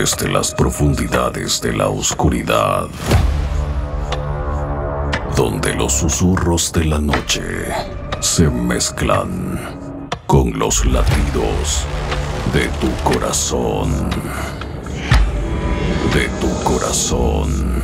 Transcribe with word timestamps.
Desde 0.00 0.30
las 0.30 0.54
profundidades 0.54 1.60
de 1.60 1.72
la 1.72 1.88
oscuridad, 1.88 2.86
donde 5.34 5.74
los 5.74 5.92
susurros 5.92 6.72
de 6.72 6.84
la 6.84 7.00
noche 7.00 7.42
se 8.20 8.48
mezclan 8.48 9.58
con 10.28 10.56
los 10.56 10.86
latidos 10.86 11.84
de 12.52 12.68
tu 12.80 12.88
corazón, 13.02 14.08
de 16.14 16.28
tu 16.40 16.62
corazón. 16.62 17.82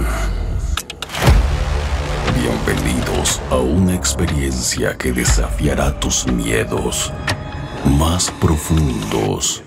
Bienvenidos 2.40 3.40
a 3.50 3.56
una 3.56 3.92
experiencia 3.92 4.96
que 4.96 5.10
desafiará 5.10 5.98
tus 5.98 6.28
miedos 6.28 7.12
más 7.98 8.30
profundos 8.40 9.64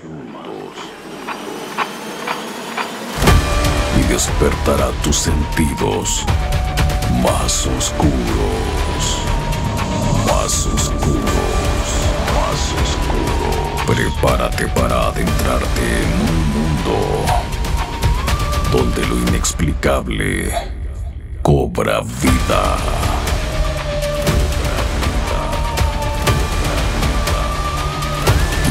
y 3.97 4.03
despertará 4.17 4.89
tus 5.03 5.15
sentidos 5.15 6.25
más 7.21 7.67
oscuros, 7.67 9.03
más 10.25 10.65
oscuros, 10.65 11.87
más 12.33 12.61
oscuros. 12.81 13.83
Prepárate 13.85 14.67
para 14.69 15.09
adentrarte 15.09 15.81
en 16.01 16.11
un 16.29 16.37
mundo 16.55 16.95
donde 18.71 19.05
lo 19.05 19.19
inexplicable 19.29 20.51
cobra 21.43 21.99
vida. 22.01 22.77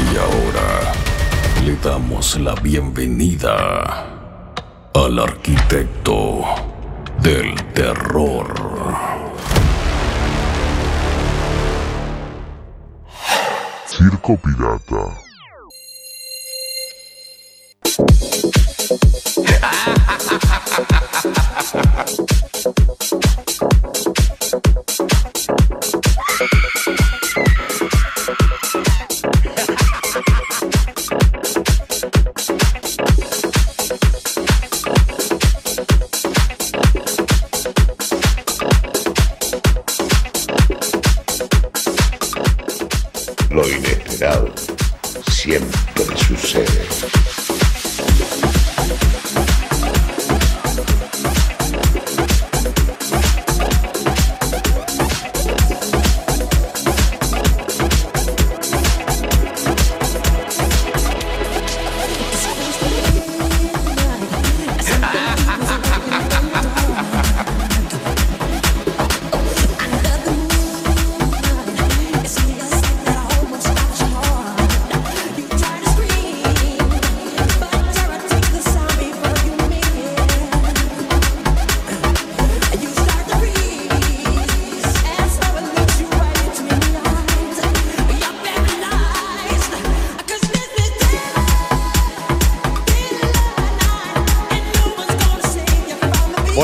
Y 0.02 0.16
ahora 0.16 0.92
le 1.64 1.77
damos 1.77 2.36
la 2.36 2.55
bienvenida 2.56 4.16
al 5.07 5.21
arquitecto 5.21 6.43
del 7.21 7.55
terror. 7.73 8.53
Circo 13.87 14.37
Pirata. 14.37 15.25
Siempre 45.30 46.05
sucede. 46.16 46.66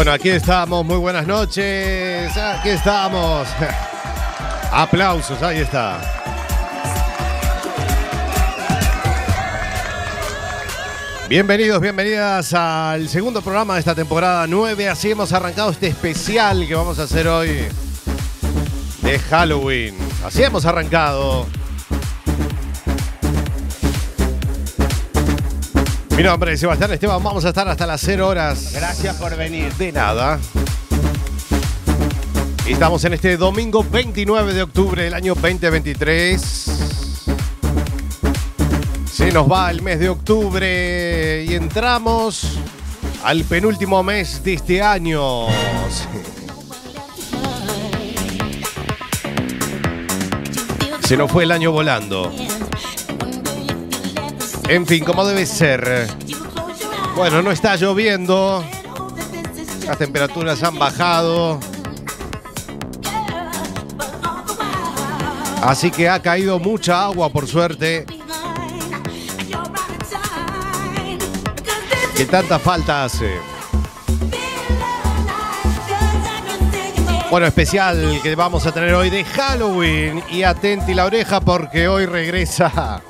Bueno, 0.02 0.14
aquí 0.14 0.30
estamos, 0.30 0.84
muy 0.84 0.96
buenas 0.96 1.28
noches. 1.28 2.36
Aquí 2.36 2.70
estamos. 2.70 3.46
Aplausos, 4.72 5.40
ahí 5.44 5.60
está. 5.60 6.00
Bienvenidos, 11.28 11.80
bienvenidas 11.80 12.52
al 12.52 13.08
segundo 13.08 13.42
programa 13.42 13.74
de 13.74 13.78
esta 13.78 13.94
temporada 13.94 14.44
9. 14.48 14.88
Así 14.88 15.12
hemos 15.12 15.32
arrancado 15.32 15.70
este 15.70 15.86
especial 15.86 16.66
que 16.66 16.74
vamos 16.74 16.98
a 16.98 17.04
hacer 17.04 17.28
hoy 17.28 17.68
de 19.02 19.18
Halloween. 19.20 19.94
Así 20.24 20.42
hemos 20.42 20.66
arrancado. 20.66 21.46
Mi 26.22 26.28
nombre 26.28 26.52
es 26.52 26.60
Sebastián 26.60 26.92
Esteban. 26.92 27.20
Vamos 27.20 27.44
a 27.44 27.48
estar 27.48 27.66
hasta 27.66 27.84
las 27.84 28.00
0 28.00 28.28
horas. 28.28 28.70
Gracias 28.72 29.16
por 29.16 29.36
venir. 29.36 29.72
De 29.72 29.90
nada. 29.90 30.38
Estamos 32.64 33.04
en 33.04 33.14
este 33.14 33.36
domingo 33.36 33.82
29 33.82 34.54
de 34.54 34.62
octubre 34.62 35.02
del 35.02 35.14
año 35.14 35.34
2023. 35.34 36.40
Se 39.12 39.32
nos 39.32 39.50
va 39.50 39.68
el 39.72 39.82
mes 39.82 39.98
de 39.98 40.10
octubre 40.10 41.44
y 41.44 41.54
entramos 41.56 42.56
al 43.24 43.42
penúltimo 43.42 44.04
mes 44.04 44.44
de 44.44 44.52
este 44.54 44.80
año. 44.80 45.48
Se 51.04 51.16
nos 51.16 51.32
fue 51.32 51.42
el 51.42 51.50
año 51.50 51.72
volando. 51.72 52.32
En 54.68 54.86
fin, 54.86 55.04
como 55.04 55.24
debe 55.24 55.44
ser. 55.46 56.08
Bueno, 57.16 57.42
no 57.42 57.50
está 57.50 57.76
lloviendo. 57.76 58.64
Las 59.86 59.98
temperaturas 59.98 60.62
han 60.62 60.78
bajado. 60.78 61.60
Así 65.62 65.90
que 65.90 66.08
ha 66.08 66.20
caído 66.20 66.58
mucha 66.58 67.04
agua, 67.04 67.30
por 67.30 67.46
suerte. 67.46 68.06
Que 72.16 72.24
tanta 72.24 72.58
falta 72.58 73.04
hace. 73.04 73.38
Bueno, 77.30 77.46
especial 77.46 78.20
que 78.22 78.34
vamos 78.34 78.66
a 78.66 78.72
tener 78.72 78.92
hoy 78.94 79.10
de 79.10 79.24
Halloween. 79.24 80.22
Y 80.30 80.42
atenti 80.42 80.94
la 80.94 81.04
oreja 81.04 81.40
porque 81.40 81.88
hoy 81.88 82.06
regresa. 82.06 83.02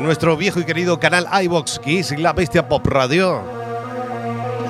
nuestro 0.00 0.36
viejo 0.36 0.60
y 0.60 0.64
querido 0.64 1.00
canal 1.00 1.26
iBox, 1.44 1.78
que 1.80 1.98
es 1.98 2.18
La 2.18 2.32
Bestia 2.32 2.68
Pop 2.68 2.86
Radio. 2.86 3.42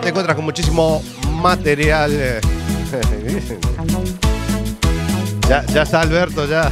Te 0.01 0.09
encuentras 0.09 0.35
con 0.37 0.45
muchísimo 0.45 1.03
material. 1.33 2.11
ya, 5.49 5.67
ya 5.67 5.83
está 5.83 6.01
Alberto, 6.01 6.47
ya. 6.47 6.71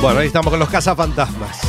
Bueno, 0.00 0.20
ahí 0.20 0.28
estamos 0.28 0.50
con 0.50 0.60
los 0.60 0.68
cazafantasmas. 0.68 1.67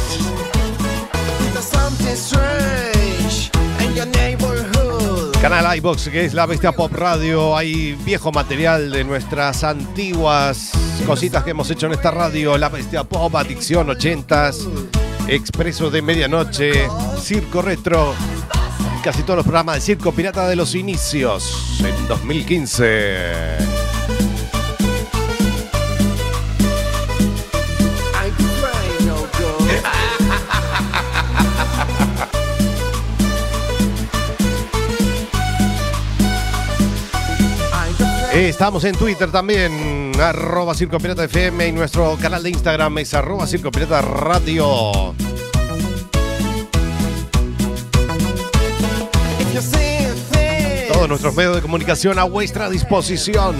Canal 5.41 5.77
iBox, 5.77 6.09
que 6.09 6.25
es 6.25 6.33
la 6.33 6.45
Bestia 6.45 6.73
Pop 6.73 6.91
Radio. 6.91 7.55
Hay 7.55 7.93
viejo 8.03 8.29
material 8.33 8.91
de 8.91 9.05
nuestras 9.05 9.63
antiguas 9.63 10.71
cositas 11.05 11.45
que 11.45 11.51
hemos 11.51 11.71
hecho 11.71 11.85
en 11.85 11.93
esta 11.93 12.11
radio. 12.11 12.57
La 12.57 12.67
Bestia 12.67 13.05
Pop, 13.05 13.33
Adicción 13.37 13.87
80s, 13.87 14.67
Expreso 15.29 15.89
de 15.89 16.01
Medianoche, 16.01 16.89
Circo 17.21 17.61
Retro. 17.61 18.13
Casi 19.01 19.23
todos 19.23 19.37
los 19.37 19.45
programas 19.45 19.75
de 19.75 19.81
Circo 19.81 20.11
Pirata 20.11 20.45
de 20.45 20.57
los 20.57 20.75
inicios 20.75 21.79
en 21.79 22.07
2015. 22.09 23.88
Estamos 38.47 38.85
en 38.85 38.95
Twitter 38.95 39.29
también, 39.29 40.11
arroba 40.17 40.73
Circo 40.73 40.97
Pirata 40.97 41.25
FM 41.25 41.67
y 41.67 41.71
nuestro 41.73 42.17
canal 42.21 42.41
de 42.41 42.49
Instagram 42.51 42.97
es 42.99 43.13
arroba 43.13 43.45
Circo 43.45 43.69
Pirata 43.69 44.01
Radio. 44.01 45.13
Todos 50.93 51.09
nuestros 51.09 51.35
medios 51.35 51.55
de 51.57 51.61
comunicación 51.61 52.17
a 52.17 52.23
vuestra 52.23 52.69
disposición. 52.69 53.57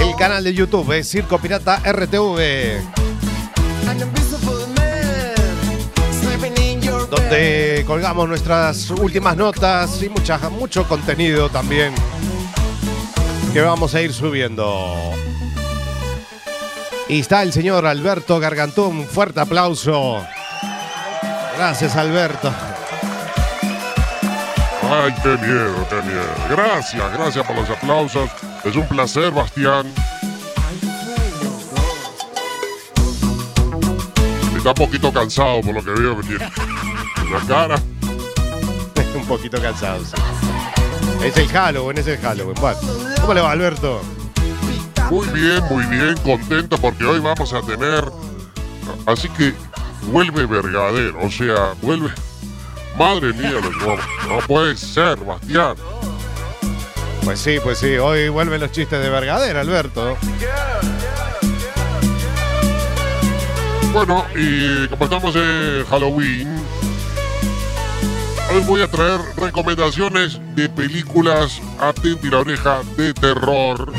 El 0.00 0.16
canal 0.16 0.42
de 0.42 0.52
YouTube 0.52 0.90
es 0.90 1.08
Circo 1.08 1.38
Pirata 1.38 1.76
RTV. 1.78 2.80
Donde 7.08 7.84
colgamos 7.86 8.28
nuestras 8.28 8.90
últimas 8.90 9.36
notas 9.36 10.02
y 10.02 10.08
mucha, 10.08 10.38
mucho 10.50 10.88
contenido 10.88 11.48
también 11.48 11.94
que 13.52 13.60
vamos 13.60 13.94
a 13.94 14.00
ir 14.00 14.12
subiendo. 14.12 15.12
Y 17.08 17.20
está 17.20 17.42
el 17.42 17.52
señor 17.52 17.86
Alberto 17.86 18.40
Gargantón. 18.40 19.00
Un 19.00 19.06
fuerte 19.06 19.40
aplauso. 19.40 20.24
Gracias, 21.56 21.94
Alberto. 21.96 22.52
Ay, 24.82 25.14
qué 25.22 25.36
miedo, 25.36 25.86
qué 25.88 25.96
miedo. 26.02 26.34
Gracias, 26.48 27.12
gracias 27.12 27.46
por 27.46 27.56
los 27.56 27.68
aplausos. 27.68 28.30
Es 28.64 28.74
un 28.74 28.86
placer, 28.88 29.30
Bastián. 29.30 29.86
Está 34.56 34.68
un 34.68 34.74
poquito 34.74 35.12
cansado 35.12 35.60
por 35.60 35.74
lo 35.74 35.82
que 35.82 36.00
veo 36.00 36.16
que 36.18 36.22
tiene 36.28 36.38
la 37.32 37.40
cara. 37.46 37.76
un 39.14 39.26
poquito 39.26 39.60
cansado, 39.60 40.04
sí. 40.04 40.12
Es 41.24 41.36
el 41.36 41.48
Halloween, 41.48 41.98
es 41.98 42.06
el 42.06 42.18
Halloween. 42.18 42.54
Bueno, 42.60 42.78
¿cómo 43.22 43.34
le 43.34 43.40
va, 43.40 43.52
Alberto? 43.52 44.00
Muy 45.10 45.26
bien, 45.28 45.62
muy 45.70 45.84
bien, 45.86 46.16
contento 46.24 46.76
porque 46.78 47.04
hoy 47.04 47.20
vamos 47.20 47.52
a 47.52 47.62
tener. 47.62 48.04
Así 49.06 49.28
que 49.30 49.54
vuelve 50.08 50.44
Vergadero, 50.46 51.18
o 51.24 51.30
sea, 51.30 51.74
vuelve. 51.80 52.10
Madre 52.98 53.32
mía, 53.32 53.52
no, 53.62 53.96
no 54.28 54.46
puede 54.46 54.76
ser, 54.76 55.18
Bastián. 55.18 55.76
Pues 57.24 57.38
sí, 57.38 57.58
pues 57.62 57.78
sí, 57.78 57.96
hoy 57.96 58.28
vuelven 58.28 58.60
los 58.60 58.72
chistes 58.72 59.00
de 59.00 59.08
Vergadero, 59.08 59.60
Alberto. 59.60 60.16
Bueno, 63.92 64.26
y 64.34 64.88
como 64.88 65.04
estamos 65.04 65.36
en 65.36 65.84
Halloween, 65.88 66.61
Hoy 68.54 68.60
voy 68.66 68.82
a 68.82 68.86
traer 68.86 69.18
recomendaciones 69.38 70.38
de 70.54 70.68
películas 70.68 71.58
atenti 71.80 72.28
la 72.28 72.40
oreja 72.40 72.82
de 72.98 73.14
terror. 73.14 73.90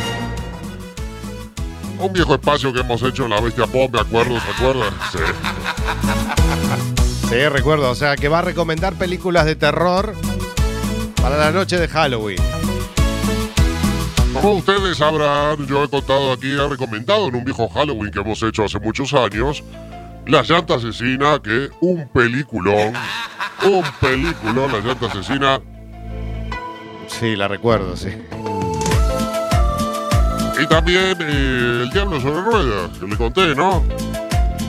Un 1.98 2.14
viejo 2.14 2.36
espacio 2.36 2.72
que 2.72 2.82
hemos 2.82 3.02
hecho 3.02 3.24
en 3.24 3.32
la 3.32 3.42
Bestia 3.42 3.66
Pop, 3.66 3.92
me 3.92 4.02
acuerdo, 4.02 4.40
¿se 4.40 4.52
acuerdan? 4.52 4.94
Sí. 5.12 5.18
Sí, 7.30 7.48
recuerdo. 7.50 7.90
O 7.90 7.96
sea, 7.96 8.16
que 8.16 8.28
va 8.28 8.40
a 8.40 8.42
recomendar 8.44 8.94
películas 8.94 9.46
de 9.46 9.56
terror 9.56 10.14
para 11.20 11.36
la 11.36 11.52
noche 11.52 11.80
de 11.80 11.88
Halloween. 11.88 12.38
Como 14.34 14.54
ustedes 14.54 14.98
sabrán, 14.98 15.66
yo 15.66 15.84
he 15.84 15.90
contado 15.90 16.32
aquí, 16.32 16.52
he 16.52 16.68
recomendado 16.68 17.28
en 17.30 17.36
un 17.38 17.44
viejo 17.44 17.68
Halloween 17.70 18.12
que 18.12 18.20
hemos 18.20 18.44
hecho 18.44 18.66
hace 18.66 18.80
muchos 18.80 19.16
años, 19.16 19.64
La 20.28 20.44
llanta 20.44 20.76
asesina, 20.76 21.40
que 21.42 21.70
un 21.82 22.08
peliculón 22.10 22.94
un 23.65 23.83
película, 24.00 24.68
La 24.68 24.80
llanta 24.80 25.07
asesina. 25.07 25.62
Sí, 27.07 27.36
la 27.36 27.48
recuerdo, 27.48 27.95
sí. 27.95 28.10
Y 30.62 30.68
también 30.68 31.18
eh, 31.19 31.81
El 31.83 31.89
Diablo 31.92 32.21
sobre 32.21 32.42
Ruedas, 32.42 32.97
que 32.97 33.07
le 33.07 33.18
conté, 33.18 33.56
¿no? 33.56 33.83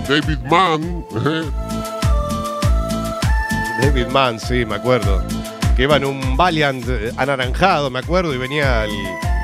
David 0.08 0.38
Mann. 0.50 1.04
¿eh? 1.24 1.44
David 3.80 4.06
Mann, 4.08 4.40
sí, 4.40 4.64
me 4.64 4.76
acuerdo. 4.76 5.22
Que 5.76 5.82
iba 5.82 5.96
en 5.96 6.04
un 6.04 6.36
Valiant 6.36 6.84
eh, 6.88 7.12
anaranjado, 7.16 7.90
me 7.90 7.98
acuerdo, 7.98 8.34
y 8.34 8.38
venía 8.38 8.84
el 8.84 8.92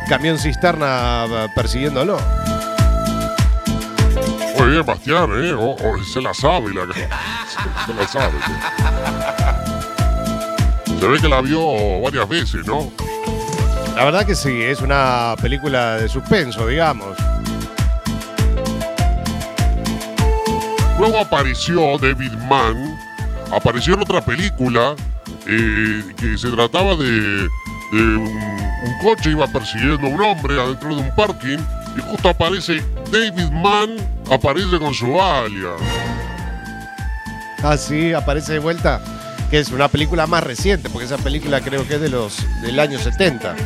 camión 0.08 0.38
cisterna 0.38 1.26
persiguiéndolo. 1.54 2.18
Muy 4.60 4.72
bien, 4.72 4.84
Bastián, 4.84 5.30
¿eh? 5.42 5.54
Oh, 5.54 5.74
oh, 5.82 6.04
se 6.04 6.20
la 6.20 6.34
sabe 6.34 6.74
la 6.74 6.82
Se 7.86 7.94
la 7.94 8.06
sabe. 8.06 8.34
Se 11.00 11.08
ve 11.08 11.18
que 11.18 11.28
la 11.30 11.40
vio 11.40 12.02
varias 12.02 12.28
veces, 12.28 12.66
¿no? 12.66 12.92
La 13.96 14.04
verdad 14.04 14.26
que 14.26 14.34
sí, 14.34 14.60
es 14.60 14.82
una 14.82 15.34
película 15.40 15.96
de 15.96 16.10
suspenso, 16.10 16.66
digamos. 16.66 17.16
Luego 20.98 21.20
apareció 21.20 21.96
David 21.96 22.32
Mann, 22.46 22.98
apareció 23.50 23.94
en 23.94 24.02
otra 24.02 24.20
película 24.20 24.94
eh, 25.46 26.04
que 26.18 26.36
se 26.36 26.50
trataba 26.50 26.96
de, 26.96 27.48
un, 27.92 28.98
coche 29.02 29.30
iba 29.30 29.46
persiguiendo 29.46 30.06
a 30.06 30.10
un 30.10 30.20
hombre 30.20 30.60
adentro 30.60 30.94
de 30.94 31.00
un 31.00 31.14
parking 31.14 31.58
y 31.96 32.00
justo 32.02 32.28
aparece 32.28 32.84
David 33.10 33.50
Mann, 33.50 33.96
aparece 34.30 34.78
con 34.78 34.94
su 34.94 35.20
alias. 35.20 35.80
Ah, 37.62 37.76
sí, 37.76 38.12
aparece 38.12 38.54
de 38.54 38.58
vuelta 38.58 39.00
que 39.50 39.58
es 39.58 39.70
una 39.72 39.88
película 39.88 40.28
más 40.28 40.44
reciente, 40.44 40.88
porque 40.88 41.06
esa 41.06 41.18
película 41.18 41.60
creo 41.60 41.86
que 41.86 41.96
es 41.96 42.00
de 42.00 42.08
los 42.08 42.38
del 42.62 42.78
año 42.78 42.98
70. 42.98 43.56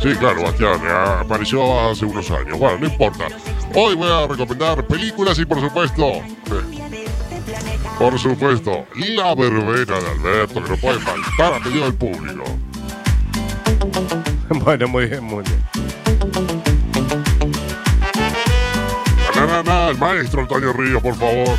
Sí, 0.00 0.14
claro, 0.14 0.44
Bastián, 0.44 0.80
apareció 1.20 1.90
hace 1.90 2.04
unos 2.04 2.30
años. 2.30 2.56
Bueno, 2.56 2.78
no 2.78 2.86
importa. 2.86 3.26
Hoy 3.74 3.96
voy 3.96 4.08
a 4.08 4.28
recomendar 4.28 4.86
películas 4.86 5.36
y 5.40 5.44
por 5.44 5.60
supuesto, 5.60 6.22
por 7.98 8.16
supuesto, 8.16 8.86
La 8.94 9.34
Verbena 9.34 9.98
de 9.98 10.08
Alberto, 10.08 10.62
que 10.62 10.70
no 10.70 10.76
puede 10.76 11.00
faltar 11.00 11.54
a 11.54 11.60
pedido 11.60 11.84
del 11.84 11.94
público. 11.94 12.44
Bueno, 14.50 14.88
muy 14.88 15.04
bien, 15.04 15.22
muy 15.22 15.44
bien. 15.44 15.97
Na, 19.46 19.62
na, 19.62 19.88
el 19.88 19.98
maestro 19.98 20.40
Antonio 20.42 20.72
Río, 20.72 21.00
por 21.00 21.14
favor. 21.14 21.56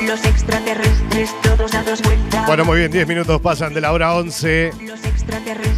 Los 0.00 0.24
extraterrestres 0.24 1.30
todos 1.42 1.74
a 1.74 1.82
dos 1.82 2.02
vueltas. 2.02 2.46
Bueno, 2.46 2.64
muy 2.64 2.78
bien, 2.78 2.90
10 2.90 3.06
minutos 3.06 3.40
pasan 3.40 3.74
de 3.74 3.82
la 3.82 3.92
hora 3.92 4.14
11. 4.14 4.72
Los 4.80 5.04
extraterrestres. 5.04 5.75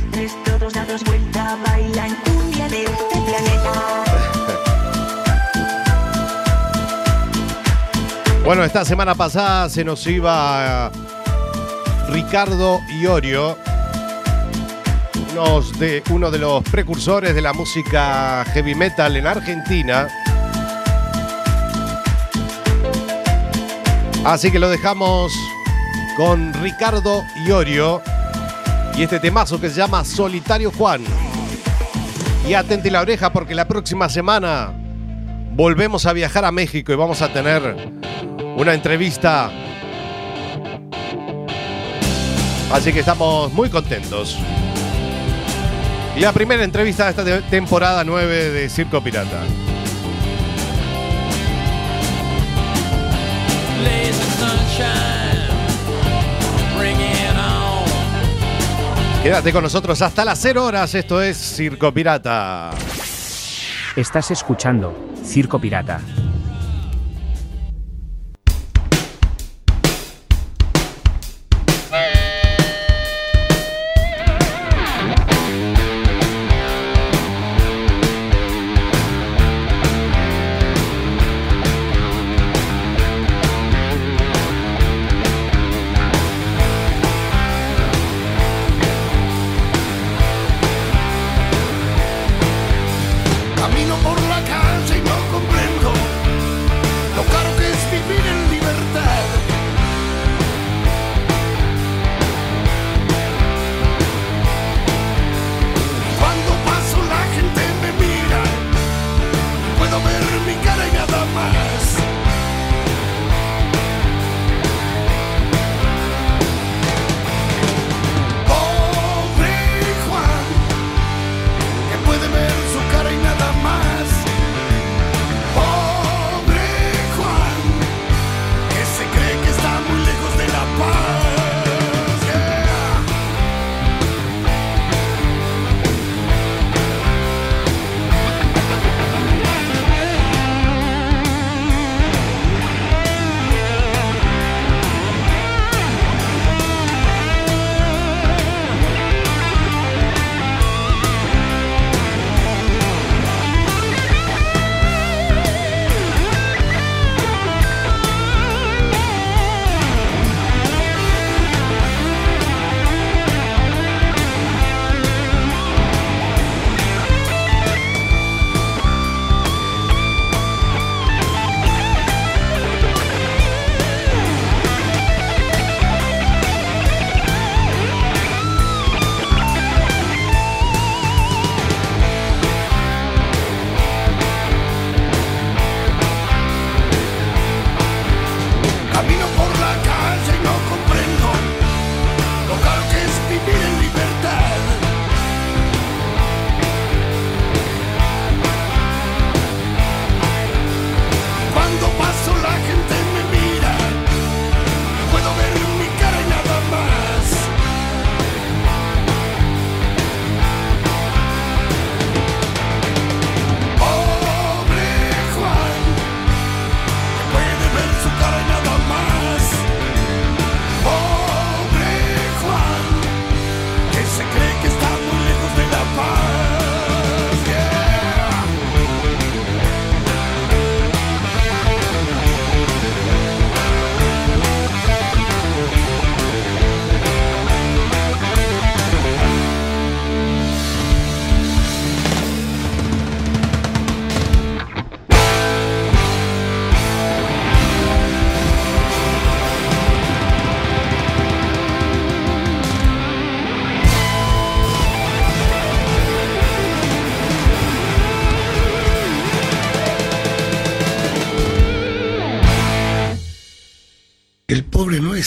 Bueno, 8.49 8.64
esta 8.64 8.83
semana 8.83 9.14
pasada 9.14 9.69
se 9.69 9.85
nos 9.85 10.07
iba 10.07 10.90
Ricardo 12.09 12.81
Iorio, 12.99 13.59
uno 16.09 16.31
de 16.31 16.38
los 16.38 16.64
precursores 16.64 17.35
de 17.35 17.43
la 17.43 17.52
música 17.52 18.47
heavy 18.55 18.75
metal 18.75 19.19
en 19.19 19.26
Argentina. 19.26 20.09
Así 24.25 24.50
que 24.50 24.59
lo 24.59 24.71
dejamos 24.71 25.31
con 26.17 26.55
Ricardo 26.55 27.25
Iorio 27.45 28.00
y 28.97 29.02
este 29.02 29.21
temazo 29.21 29.61
que 29.61 29.69
se 29.69 29.76
llama 29.76 30.07
Solitario 30.07 30.73
Juan. 30.73 31.05
Y 32.49 32.55
atente 32.55 32.90
la 32.90 33.02
oreja 33.02 33.31
porque 33.31 33.55
la 33.55 33.69
próxima 33.69 34.09
semana 34.09 34.73
volvemos 35.52 36.07
a 36.07 36.14
viajar 36.14 36.47
a 36.47 36.50
México 36.50 36.95
y 36.95 36.97
vamos 36.97 37.21
a 37.21 37.31
tener 37.31 38.09
una 38.59 38.75
entrevista. 38.75 39.50
Así 42.73 42.93
que 42.93 43.00
estamos 43.00 43.53
muy 43.53 43.71
contentos. 43.71 44.37
Y 46.17 46.21
la 46.21 46.33
primera 46.33 46.65
entrevista 46.65 47.05
de 47.05 47.11
esta 47.11 47.25
te- 47.25 47.43
temporada 47.43 48.03
9 48.05 48.50
de 48.50 48.69
Circo 48.69 49.00
Pirata. 49.00 49.41
Quédate 59.23 59.53
con 59.53 59.62
nosotros 59.62 60.00
hasta 60.00 60.25
las 60.25 60.38
0 60.41 60.65
horas. 60.65 60.95
Esto 60.95 61.21
es 61.21 61.37
Circo 61.37 61.93
Pirata. 61.93 62.71
Estás 63.97 64.31
escuchando 64.31 64.95
Circo 65.25 65.59
Pirata. 65.59 66.00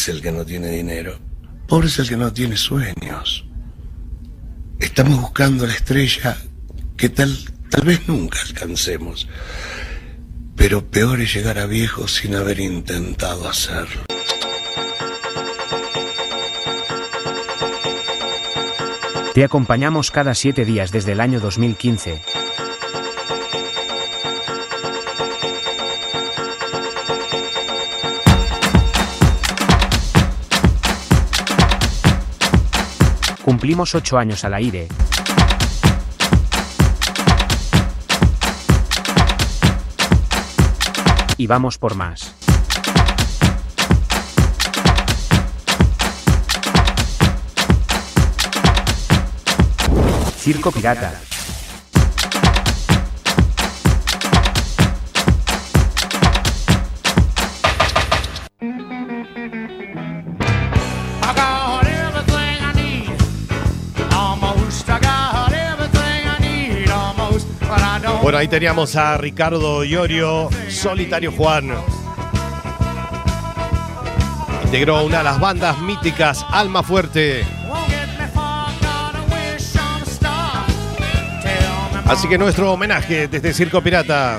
Es 0.01 0.09
el 0.09 0.21
que 0.23 0.31
no 0.31 0.43
tiene 0.43 0.69
dinero, 0.69 1.19
pobre 1.67 1.85
es 1.85 1.99
el 1.99 2.09
que 2.09 2.17
no 2.17 2.33
tiene 2.33 2.57
sueños. 2.57 3.45
Estamos 4.79 5.21
buscando 5.21 5.67
la 5.67 5.73
estrella 5.73 6.37
que 6.97 7.09
tal, 7.09 7.37
tal 7.69 7.85
vez 7.85 8.07
nunca 8.07 8.41
alcancemos, 8.41 9.27
pero 10.55 10.89
peor 10.89 11.21
es 11.21 11.35
llegar 11.35 11.59
a 11.59 11.67
viejo 11.67 12.07
sin 12.07 12.33
haber 12.33 12.59
intentado 12.59 13.47
hacerlo. 13.47 14.01
Te 19.35 19.43
acompañamos 19.43 20.09
cada 20.09 20.33
siete 20.33 20.65
días 20.65 20.91
desde 20.91 21.11
el 21.11 21.19
año 21.19 21.39
2015. 21.39 22.40
Cumplimos 33.51 33.93
8 33.95 34.17
años 34.17 34.45
al 34.45 34.53
aire. 34.53 34.87
Y 41.35 41.47
vamos 41.47 41.77
por 41.77 41.95
más. 41.95 42.33
Circo 50.37 50.71
Pirata. 50.71 51.30
Bueno, 68.31 68.39
ahí 68.39 68.47
teníamos 68.47 68.95
a 68.95 69.17
Ricardo 69.17 69.83
Iorio, 69.83 70.49
Solitario 70.69 71.33
Juan. 71.33 71.69
Integró 74.63 75.03
una 75.03 75.17
de 75.17 75.23
las 75.25 75.37
bandas 75.37 75.77
míticas, 75.79 76.45
Alma 76.49 76.81
Fuerte. 76.81 77.45
Así 82.05 82.29
que 82.29 82.37
nuestro 82.37 82.71
homenaje 82.71 83.27
desde 83.27 83.53
Circo 83.53 83.81
Pirata. 83.81 84.37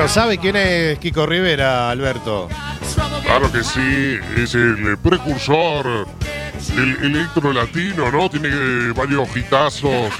Bueno, 0.00 0.14
¿sabe 0.14 0.38
quién 0.38 0.56
es 0.56 0.98
Kiko 0.98 1.26
Rivera, 1.26 1.90
Alberto? 1.90 2.48
Claro 3.22 3.52
que 3.52 3.62
sí, 3.62 4.18
es 4.34 4.54
el 4.54 4.96
precursor 4.96 6.08
del 6.74 7.04
electro 7.04 7.52
latino, 7.52 8.10
¿no? 8.10 8.30
Tiene 8.30 8.48
eh, 8.48 8.92
varios 8.96 9.28
hitazos. 9.36 10.10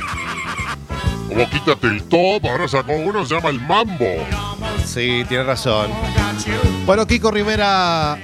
Como 1.26 1.48
Quítate 1.48 1.86
el 1.86 2.02
top, 2.02 2.44
ahora 2.44 2.68
sacó 2.68 2.92
uno, 2.92 3.24
se 3.24 3.34
llama 3.34 3.48
El 3.48 3.62
Mambo. 3.62 4.16
Sí, 4.84 5.24
tiene 5.26 5.44
razón. 5.44 5.90
Bueno, 6.84 7.06
Kiko 7.06 7.30
Rivera 7.30 8.18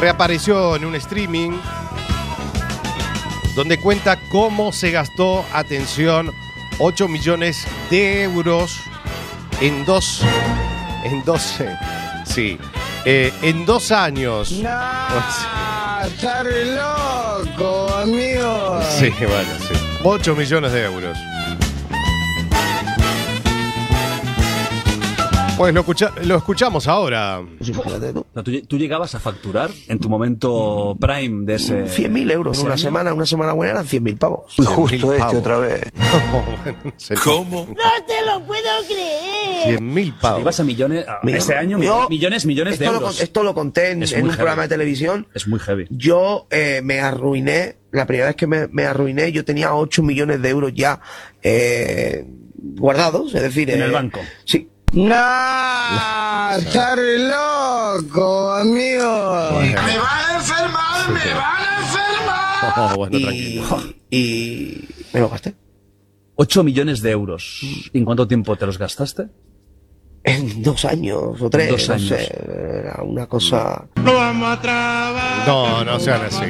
reapareció 0.00 0.74
en 0.74 0.84
un 0.84 0.96
streaming 0.96 1.52
donde 3.54 3.78
cuenta 3.78 4.18
cómo 4.32 4.72
se 4.72 4.90
gastó, 4.90 5.44
atención, 5.52 6.32
8 6.80 7.06
millones 7.06 7.68
de 7.88 8.24
euros 8.24 8.80
en 9.60 9.84
dos, 9.84 10.22
en 11.04 11.24
12, 11.24 11.76
sí, 12.24 12.58
eh, 13.04 13.32
en 13.42 13.66
dos 13.66 13.90
años. 13.90 14.52
¡Está 14.52 16.42
re 16.42 16.76
loco, 16.76 17.94
amigo! 17.94 18.80
Sí, 18.98 19.10
bueno, 19.18 19.50
sí. 19.60 19.74
8 20.04 20.34
millones 20.36 20.72
de 20.72 20.84
euros. 20.84 21.18
Pues 25.58 25.74
lo, 25.74 25.80
escucha- 25.80 26.12
lo 26.24 26.36
escuchamos 26.36 26.86
ahora. 26.86 27.42
¿tú, 28.44 28.62
tú 28.62 28.78
llegabas 28.78 29.16
a 29.16 29.20
facturar 29.20 29.70
en 29.88 29.98
tu 29.98 30.08
momento 30.08 30.96
prime 31.00 31.44
de 31.46 31.54
ese. 31.56 31.84
100.000 31.86 32.30
euros 32.30 32.58
una 32.60 32.74
año? 32.74 32.78
semana, 32.82 33.12
una 33.12 33.26
semana 33.26 33.52
buena 33.54 33.72
eran 33.72 33.84
100.000 33.86 34.18
pavos. 34.18 34.54
Justo 34.56 35.12
este 35.14 35.36
otra 35.36 35.58
vez. 35.58 35.82
¿Cómo? 37.24 37.66
No 37.68 37.74
te 38.06 38.24
lo 38.24 38.44
puedo 38.46 38.62
creer. 38.86 39.64
100 39.78 39.92
mil 39.94 40.14
pavos. 40.14 40.40
Ibas 40.42 40.60
a 40.60 40.64
millones. 40.64 41.08
a- 41.08 41.18
Mira, 41.24 41.38
ese 41.38 41.56
año, 41.56 41.82
yo- 41.82 42.08
millones, 42.08 42.46
millones 42.46 42.78
de 42.78 42.86
lo, 42.86 42.92
euros. 42.94 43.20
esto 43.20 43.42
lo 43.42 43.52
conté 43.52 43.90
en, 43.90 43.98
un 44.02 44.06
heavy. 44.06 44.28
programa 44.30 44.62
de 44.62 44.68
televisión. 44.68 45.26
Es 45.34 45.48
muy 45.48 45.58
heavy. 45.58 45.86
Yo 45.90 46.46
eh, 46.50 46.80
me 46.84 47.00
arruiné, 47.00 47.78
la 47.90 48.06
primera 48.06 48.28
vez 48.28 48.36
que 48.36 48.46
me, 48.46 48.68
me 48.68 48.84
arruiné, 48.84 49.32
yo 49.32 49.44
tenía 49.44 49.74
8 49.74 50.04
millones 50.04 50.40
de 50.40 50.48
euros 50.50 50.72
ya 50.72 51.00
eh, 51.42 52.24
guardados, 52.54 53.34
es 53.34 53.42
decir... 53.42 53.68
En 53.70 53.82
el 53.82 53.90
eh, 53.90 53.94
banco. 53.94 54.20
Sí. 54.44 54.68
¡No! 54.92 56.56
¡Está 56.56 56.94
re 56.96 57.18
loco, 57.28 58.52
amigo! 58.52 59.50
Bueno. 59.52 59.82
¡Me 59.82 59.98
van 59.98 60.24
a 60.30 60.36
enfermar! 60.36 61.10
¡Me 61.10 61.34
van 61.34 61.62
a 61.62 61.78
enfermar! 61.80 62.74
Oh, 62.76 62.96
bueno, 62.96 63.18
y, 63.18 63.22
tranquilo. 63.22 63.94
y 64.10 64.88
me 65.12 65.20
lo 65.20 65.28
gasté. 65.28 65.54
8 66.36 66.64
millones 66.64 67.02
de 67.02 67.10
euros. 67.10 67.60
¿En 67.92 68.04
cuánto 68.04 68.26
tiempo 68.26 68.56
te 68.56 68.66
los 68.66 68.78
gastaste? 68.78 69.28
En 70.24 70.62
dos 70.62 70.84
años 70.84 71.40
o 71.40 71.48
tres, 71.50 71.70
Dos 71.70 71.88
no 71.88 71.94
años. 71.94 72.08
sé, 72.08 72.80
era 72.80 73.02
una 73.02 73.26
cosa... 73.26 73.84
¡No 73.96 74.14
vamos 74.14 74.48
a 74.58 74.60
trabajar! 74.60 75.46
No, 75.48 75.84
no 75.84 76.00
sean 76.00 76.22
así. 76.24 76.44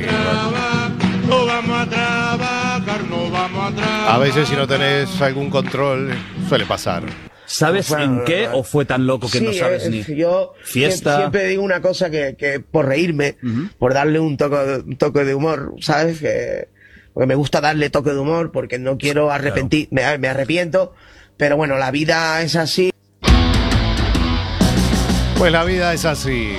¡No 1.28 1.44
vamos 1.46 1.78
a 1.80 1.86
trabajar! 1.88 3.04
¡No 3.08 3.30
vamos 3.30 3.72
a 3.72 3.76
trabajar! 3.76 4.10
A 4.14 4.18
veces 4.18 4.48
si 4.48 4.56
no 4.56 4.66
tenés 4.66 5.20
algún 5.20 5.48
control, 5.50 6.14
suele 6.48 6.64
pasar. 6.66 7.04
¿Sabes 7.50 7.88
Bueno, 7.88 8.04
en 8.20 8.24
qué 8.26 8.46
o 8.52 8.62
fue 8.62 8.84
tan 8.84 9.06
loco 9.06 9.28
que 9.30 9.40
no 9.40 9.54
sabes 9.54 9.86
eh, 9.86 9.90
ni? 9.90 10.04
Yo 10.16 10.52
Fiesta. 10.62 11.16
siempre 11.16 11.46
digo 11.46 11.62
una 11.62 11.80
cosa 11.80 12.10
que, 12.10 12.36
que 12.38 12.60
por 12.60 12.86
reírme, 12.86 13.36
por 13.78 13.94
darle 13.94 14.20
un 14.20 14.36
toque, 14.36 14.56
de- 14.56 14.80
un 14.80 14.96
toque 14.96 15.24
de 15.24 15.34
humor, 15.34 15.72
¿sabes? 15.80 16.20
Que, 16.20 16.68
porque 17.14 17.26
me 17.26 17.34
gusta 17.34 17.62
darle 17.62 17.88
toque 17.88 18.10
de 18.10 18.18
humor 18.18 18.52
porque 18.52 18.78
no 18.78 18.98
quiero 18.98 19.30
arrepentir, 19.30 19.88
me, 19.90 20.18
me 20.18 20.28
arrepiento, 20.28 20.94
pero 21.38 21.56
bueno, 21.56 21.78
la 21.78 21.90
vida 21.90 22.42
es 22.42 22.54
así. 22.54 22.90
Pues 25.38 25.50
la 25.50 25.64
vida 25.64 25.94
es 25.94 26.04
así. 26.04 26.56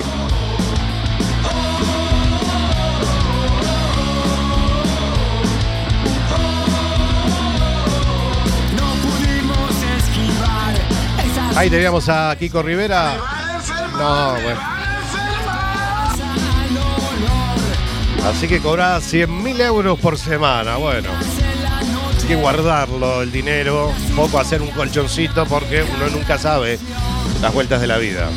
Ahí 11.56 11.68
teníamos 11.68 12.08
a 12.08 12.34
Kiko 12.38 12.62
Rivera. 12.62 13.16
No, 13.98 14.32
bueno. 14.32 14.60
Así 18.24 18.48
que 18.48 18.60
cobra 18.60 19.00
100 19.00 19.42
mil 19.42 19.60
euros 19.60 19.98
por 19.98 20.18
semana. 20.18 20.76
Bueno, 20.76 21.08
hay 22.20 22.28
que 22.28 22.36
guardarlo, 22.36 23.22
el 23.22 23.32
dinero. 23.32 23.92
Un 24.10 24.16
poco 24.16 24.38
hacer 24.38 24.62
un 24.62 24.70
colchoncito 24.70 25.46
porque 25.46 25.82
uno 25.82 26.08
nunca 26.08 26.38
sabe 26.38 26.78
las 27.40 27.52
vueltas 27.52 27.80
de 27.80 27.86
la 27.86 27.98
vida. 27.98 28.28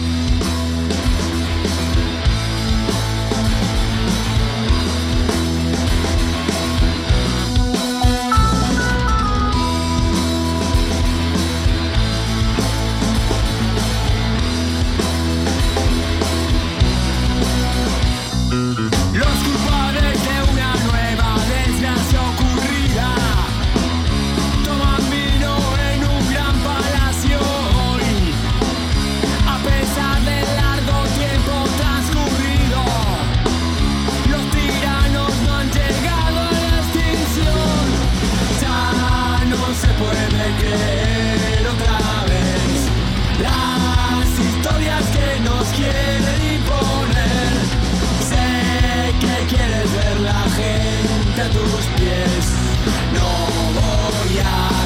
Quieres 49.47 49.91
ver 49.93 50.19
la 50.21 50.41
gente 50.49 51.41
a 51.41 51.49
tus 51.49 51.85
pies. 51.97 52.45
No 53.13 53.29
voy 53.79 54.39
a 54.39 54.82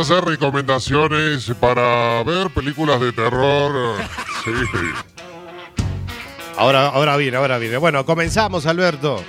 hacer 0.00 0.24
recomendaciones 0.24 1.50
para 1.60 2.22
ver 2.24 2.50
películas 2.50 3.00
de 3.00 3.12
terror. 3.12 3.96
Sí. 4.44 4.50
Ahora, 6.56 6.88
ahora 6.88 7.16
viene, 7.16 7.36
ahora 7.36 7.58
viene. 7.58 7.76
Bueno, 7.78 8.04
comenzamos, 8.04 8.66
Alberto. 8.66 9.22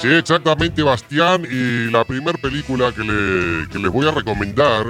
Sí, 0.00 0.08
exactamente, 0.08 0.82
Bastián. 0.82 1.44
Y 1.50 1.90
la 1.90 2.04
primera 2.04 2.38
película 2.38 2.92
que, 2.92 3.02
le- 3.02 3.68
que 3.68 3.78
les 3.78 3.90
voy 3.92 4.06
a 4.08 4.12
recomendar. 4.12 4.86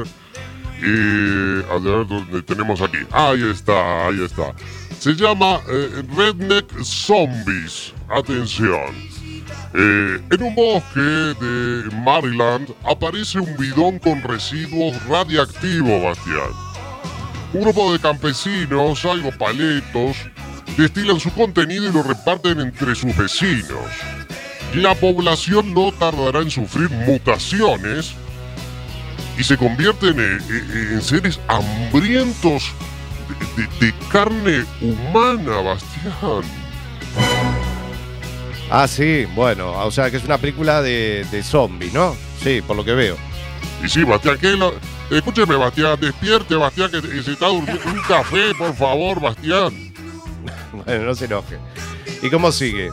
eh, 0.81 1.65
a 1.71 1.79
ver 1.79 2.07
dónde 2.07 2.41
tenemos 2.43 2.81
aquí. 2.81 2.99
Ahí 3.11 3.43
está, 3.51 4.07
ahí 4.07 4.23
está. 4.23 4.53
Se 4.99 5.13
llama 5.15 5.61
eh, 5.69 6.03
Redneck 6.17 6.67
Zombies. 6.85 7.93
Atención. 8.09 8.95
Eh, 9.75 10.21
en 10.31 10.43
un 10.43 10.55
bosque 10.55 11.01
de 11.01 11.91
Maryland 12.03 12.69
aparece 12.91 13.39
un 13.39 13.57
bidón 13.59 13.99
con 13.99 14.23
residuos 14.23 14.97
radiactivos, 15.07 16.03
Bastián. 16.03 16.51
Un 17.53 17.61
grupo 17.63 17.93
de 17.93 17.99
campesinos, 17.99 19.05
algo 19.05 19.31
paletos, 19.39 20.17
destilan 20.77 21.21
su 21.21 21.31
contenido 21.33 21.89
y 21.89 21.93
lo 21.93 22.03
reparten 22.03 22.61
entre 22.61 22.95
sus 22.95 23.15
vecinos. 23.17 23.85
La 24.75 24.95
población 24.95 25.73
no 25.75 25.93
tardará 25.93 26.41
en 26.41 26.51
sufrir 26.51 26.91
mutaciones 26.91 28.13
y 29.39 29.45
se 29.45 29.57
convierten 29.57 30.19
en, 30.19 31.03
seres 31.03 31.41
hambrientos 31.49 32.65
de, 33.57 33.63
de- 33.63 33.87
de 33.87 33.95
carne 34.11 34.65
humana, 34.83 35.57
Bastián. 35.61 36.43
Ah, 38.71 38.87
sí, 38.87 39.27
bueno, 39.35 39.73
o 39.85 39.91
sea 39.91 40.11
que 40.11 40.19
es 40.19 40.25
una 40.25 40.37
película 40.39 40.83
de, 40.83 41.27
de 41.31 41.43
zombies, 41.43 41.93
¿no? 41.95 42.15
Sí, 42.43 42.61
por 42.61 42.77
lo 42.77 42.85
que 42.85 42.93
veo. 42.93 43.17
Y 43.83 43.89
sí, 43.89 44.05
Bastián, 44.05 44.39
que 44.39 44.51
lo- 44.53 44.75
escúcheme, 45.11 45.57
Bastián, 45.57 45.99
despierte, 46.01 46.55
Bastián, 46.55 46.91
que 46.91 47.23
se 47.23 47.33
está 47.33 47.47
durmiendo. 47.47 47.81
Un 47.87 48.01
café, 48.03 48.55
por 48.57 48.75
favor, 48.75 49.21
Bastián. 49.21 49.73
Bueno, 50.85 51.05
no 51.07 51.15
se 51.15 51.25
enoje. 51.25 51.59
¿Y 52.23 52.29
cómo 52.31 52.53
sigue? 52.53 52.91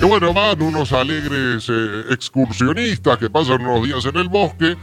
Y 0.00 0.04
bueno, 0.04 0.32
van 0.32 0.60
unos 0.62 0.92
alegres 0.92 1.66
eh, 1.68 2.04
excursionistas 2.10 3.18
que 3.18 3.28
pasan 3.28 3.64
unos 3.66 3.86
días 3.86 4.04
en 4.06 4.16
el 4.16 4.28
bosque 4.28 4.76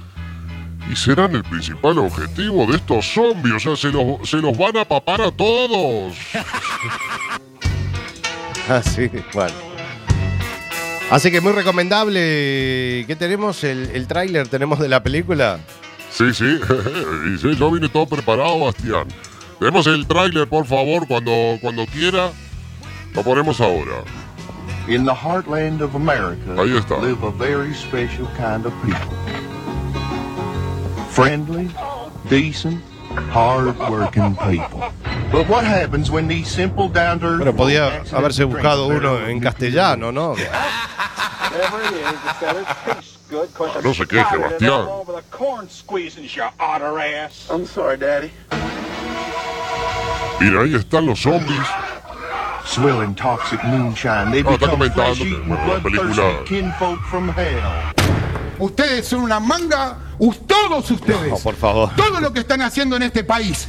y 0.91 0.95
serán 0.95 1.35
el 1.35 1.43
principal 1.43 1.97
objetivo 1.97 2.65
de 2.67 2.77
estos 2.77 3.05
zombies. 3.13 3.55
O 3.55 3.59
sea, 3.59 3.75
se 3.75 3.91
los, 3.91 4.29
se 4.29 4.37
los 4.37 4.55
van 4.57 4.77
a 4.77 4.85
papar 4.85 5.21
a 5.21 5.31
todos. 5.31 6.13
Ah, 8.69 8.81
sí, 8.83 9.09
bueno. 9.33 9.55
Así 11.09 11.31
que 11.31 11.39
muy 11.41 11.53
recomendable. 11.53 13.05
¿Qué 13.07 13.15
tenemos? 13.17 13.63
¿El, 13.63 13.89
el 13.93 14.07
tráiler 14.07 14.47
tenemos 14.47 14.79
de 14.79 14.89
la 14.89 15.01
película? 15.03 15.59
Sí, 16.11 16.33
sí. 16.33 16.59
y 17.33 17.37
sí, 17.37 17.55
yo 17.55 17.71
vine 17.71 17.87
todo 17.89 18.05
preparado, 18.07 18.59
Bastián. 18.59 19.07
Tenemos 19.59 19.87
el 19.87 20.05
tráiler, 20.05 20.47
por 20.47 20.65
favor, 20.65 21.07
cuando, 21.07 21.57
cuando 21.61 21.85
quiera. 21.85 22.31
Lo 23.13 23.23
ponemos 23.23 23.61
ahora. 23.61 24.03
In 24.87 25.05
the 25.05 25.11
heartland 25.13 25.81
of 25.81 25.95
America 25.95 26.61
Ahí 26.61 26.77
está. 26.77 26.97
live 27.01 27.21
a 27.23 27.31
very 27.31 27.73
special 27.73 28.25
kind 28.37 28.65
of 28.65 28.73
people. 28.85 29.17
Friendly, 31.09 31.69
decent, 32.29 32.81
hard-working 33.33 34.35
people. 34.37 34.81
But 35.31 35.47
what 35.49 35.63
happens 35.65 36.09
when 36.09 36.27
these 36.27 36.47
simple 36.49 36.87
down-to-earth 36.89 37.37
Bueno, 37.39 37.53
podía 37.55 38.01
haberse 38.13 38.43
buscado 38.45 38.87
uno 38.87 39.27
en 39.27 39.39
castellano, 39.39 40.11
¿no? 40.11 40.29
Whatever 40.31 41.81
it 41.85 41.93
is, 41.93 42.11
it 42.13 42.39
better 42.39 42.65
taste 42.85 43.17
good. 43.29 43.49
'cause 43.53 43.83
No 43.83 43.93
se 43.93 44.05
queje, 44.05 44.23
I'm 44.23 44.29
tired 44.39 44.45
of 44.45 44.51
Bastián. 44.51 44.71
all 44.71 45.01
over 45.01 45.13
the 45.21 45.23
corn 45.37 45.69
squeezing 45.69 46.27
your 46.29 46.49
otter 46.59 46.97
ass. 46.99 47.47
I'm 47.51 47.65
sorry, 47.65 47.97
Daddy. 47.97 48.31
Mira, 50.39 50.61
ahí 50.61 50.75
están 50.75 51.05
los 51.05 51.19
zombies. 51.21 51.67
Swilling 52.65 53.15
toxic 53.15 53.61
moonshine, 53.63 54.31
they 54.31 54.43
No, 54.43 54.51
está 54.51 54.65
become 54.67 54.85
la 54.87 54.93
película- 54.93 55.45
bloodthirsty 55.81 56.45
kinfolk 56.45 56.99
from 57.09 57.29
hell. 57.29 57.61
Ustedes 58.59 59.07
son 59.07 59.21
una 59.21 59.39
manga, 59.39 59.97
todos 60.47 60.89
ustedes. 60.91 61.29
No, 61.31 61.37
por 61.37 61.55
favor. 61.55 61.89
Todo 61.95 62.19
lo 62.21 62.31
que 62.33 62.39
están 62.41 62.61
haciendo 62.61 62.95
en 62.95 63.03
este 63.03 63.23
país. 63.23 63.67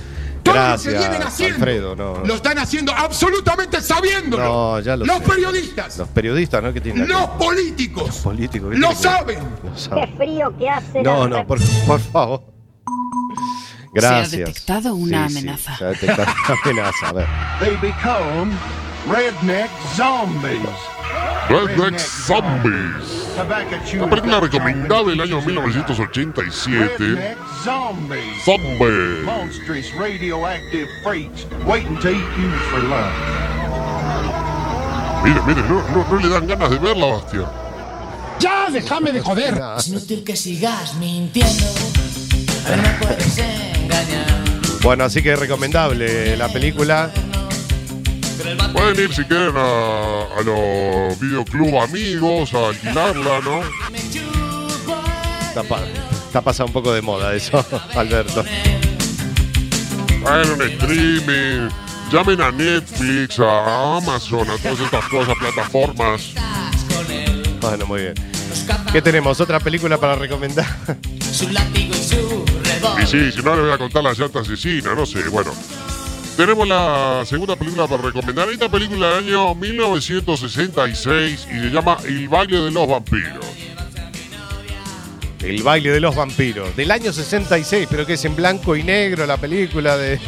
Todo 0.49 0.55
lo 0.57 0.63
Gracias, 0.69 0.95
que 0.95 0.99
vienen 1.01 1.23
haciendo. 1.23 1.55
Alfredo, 1.57 1.97
no. 1.97 2.25
Lo 2.25 2.35
están 2.35 2.59
haciendo 2.59 2.93
absolutamente 2.93 3.81
sabiéndolo. 3.81 4.43
No, 4.45 4.81
ya 4.81 4.97
lo 4.97 5.05
Los 5.07 5.19
sé. 5.19 5.23
periodistas, 5.25 5.99
Los 5.99 6.09
periodistas, 6.09 6.63
¿no? 6.63 6.73
¿Qué 6.73 6.81
tienen 6.81 7.07
que 7.07 7.13
los 7.13 7.27
políticos, 7.31 8.17
políticos? 8.19 8.71
¿qué 8.73 8.79
lo 8.79 8.89
que 8.91 8.95
saben. 8.95 9.39
Qué 9.95 10.07
frío 10.17 10.57
que 10.59 10.69
hace. 10.69 11.03
No, 11.03 11.27
la 11.29 11.39
no, 11.39 11.47
por, 11.47 11.59
por 11.87 12.01
favor. 12.01 12.43
Gracias. 13.93 14.31
detectado 14.33 14.95
una 14.95 15.29
Sí, 15.29 15.35
sí, 15.35 15.39
amenaza. 15.39 15.77
se 15.77 15.85
ha 15.85 15.89
detectado 15.89 16.29
una 16.45 16.61
amenaza. 16.65 17.09
A 17.09 17.13
ver. 17.13 17.27
They 17.61 17.77
become 17.77 18.53
redneck 19.11 19.71
zombies. 19.97 20.61
Redneck 21.49 21.99
Zombies. 21.99 23.28
Una 23.39 24.11
película 24.11 24.41
recomendada 24.41 25.05
del 25.05 25.21
año 25.21 25.41
1987. 25.41 26.97
Redneck 26.99 27.39
zombies. 27.63 28.45
Zombies. 28.45 29.25
Monstrous 29.25 29.95
radioactive 29.95 30.89
freaks 31.05 31.47
waiting 31.65 31.97
to 32.01 32.11
eat 32.11 32.17
you 32.17 32.51
for 32.71 32.83
lunch. 32.83 33.15
Mire, 35.23 35.41
mire, 35.47 35.63
no, 35.69 35.83
no, 35.91 36.05
no 36.11 36.19
le 36.19 36.29
dan 36.29 36.47
ganas 36.49 36.71
de 36.71 36.79
verla, 36.79 37.07
Bastián. 37.07 37.47
Ya, 38.41 38.71
déjame 38.73 39.13
de 39.13 39.21
joder. 39.21 39.61
Es 39.79 39.89
inútil 39.89 40.25
que 40.25 40.35
sigas 40.35 40.95
mintiendo. 40.97 41.65
No 42.69 42.83
me 42.83 42.89
puedes 43.01 43.39
engañar. 43.39 44.27
Bueno, 44.83 45.05
así 45.05 45.23
que 45.23 45.37
recomendable 45.37 46.37
la 46.37 46.49
película. 46.49 47.11
Pueden 48.73 49.01
ir 49.05 49.15
si 49.15 49.25
quieren 49.25 49.57
a, 49.57 50.23
a 50.39 50.43
los 50.45 51.19
videoclub 51.21 51.81
amigos 51.81 52.55
a 52.55 52.69
alquilarla, 52.69 53.41
¿no? 53.41 53.61
Está, 55.49 55.63
pa- 55.65 55.81
está 56.27 56.41
pasando 56.41 56.67
un 56.69 56.73
poco 56.75 56.93
de 56.93 57.03
moda 57.03 57.35
eso, 57.35 57.65
Alberto. 57.95 58.45
Hagan 60.27 60.51
un 60.53 60.63
streaming. 60.63 61.69
Llamen 62.13 62.41
a 62.41 62.51
Netflix, 62.51 63.39
a 63.39 63.97
Amazon, 63.99 64.49
a 64.51 64.57
todas 64.57 64.81
estas 64.81 65.05
cosas, 65.09 65.35
plataformas. 65.39 66.33
Bueno, 67.61 67.87
muy 67.87 68.01
bien. 68.03 68.15
¿Qué 68.93 69.03
tenemos? 69.03 69.39
¿Otra 69.41 69.61
película 69.61 69.99
para 69.99 70.15
recomendar? 70.15 70.65
Y 73.03 73.07
sí, 73.07 73.31
si 73.33 73.43
no 73.43 73.55
le 73.57 73.63
voy 73.63 73.73
a 73.73 73.79
contar 73.79 74.03
la 74.03 74.15
llanta 74.15 74.41
asesina, 74.41 74.95
no 74.95 75.05
sé, 75.05 75.23
bueno. 75.29 75.53
Tenemos 76.39 76.69
la 76.69 77.25
segunda 77.27 77.57
película 77.57 77.89
para 77.89 78.01
recomendar. 78.01 78.49
Esta 78.49 78.69
película 78.69 79.09
del 79.09 79.27
año 79.27 79.57
1966 79.57 81.49
y 81.51 81.59
se 81.63 81.69
llama 81.69 81.97
El 82.05 82.29
baile 82.29 82.61
de 82.61 82.71
los 82.71 82.87
vampiros. 82.87 83.45
El 85.41 85.65
baile 85.65 85.91
de 85.91 85.99
los 85.99 86.15
vampiros. 86.15 86.77
Del 86.77 86.93
año 86.93 87.13
66, 87.13 87.89
pero 87.91 88.07
que 88.07 88.13
es 88.13 88.25
en 88.25 88.37
blanco 88.37 88.77
y 88.77 88.85
negro 88.85 89.27
la 89.27 89.37
película 89.37 89.97
de. 89.97 90.11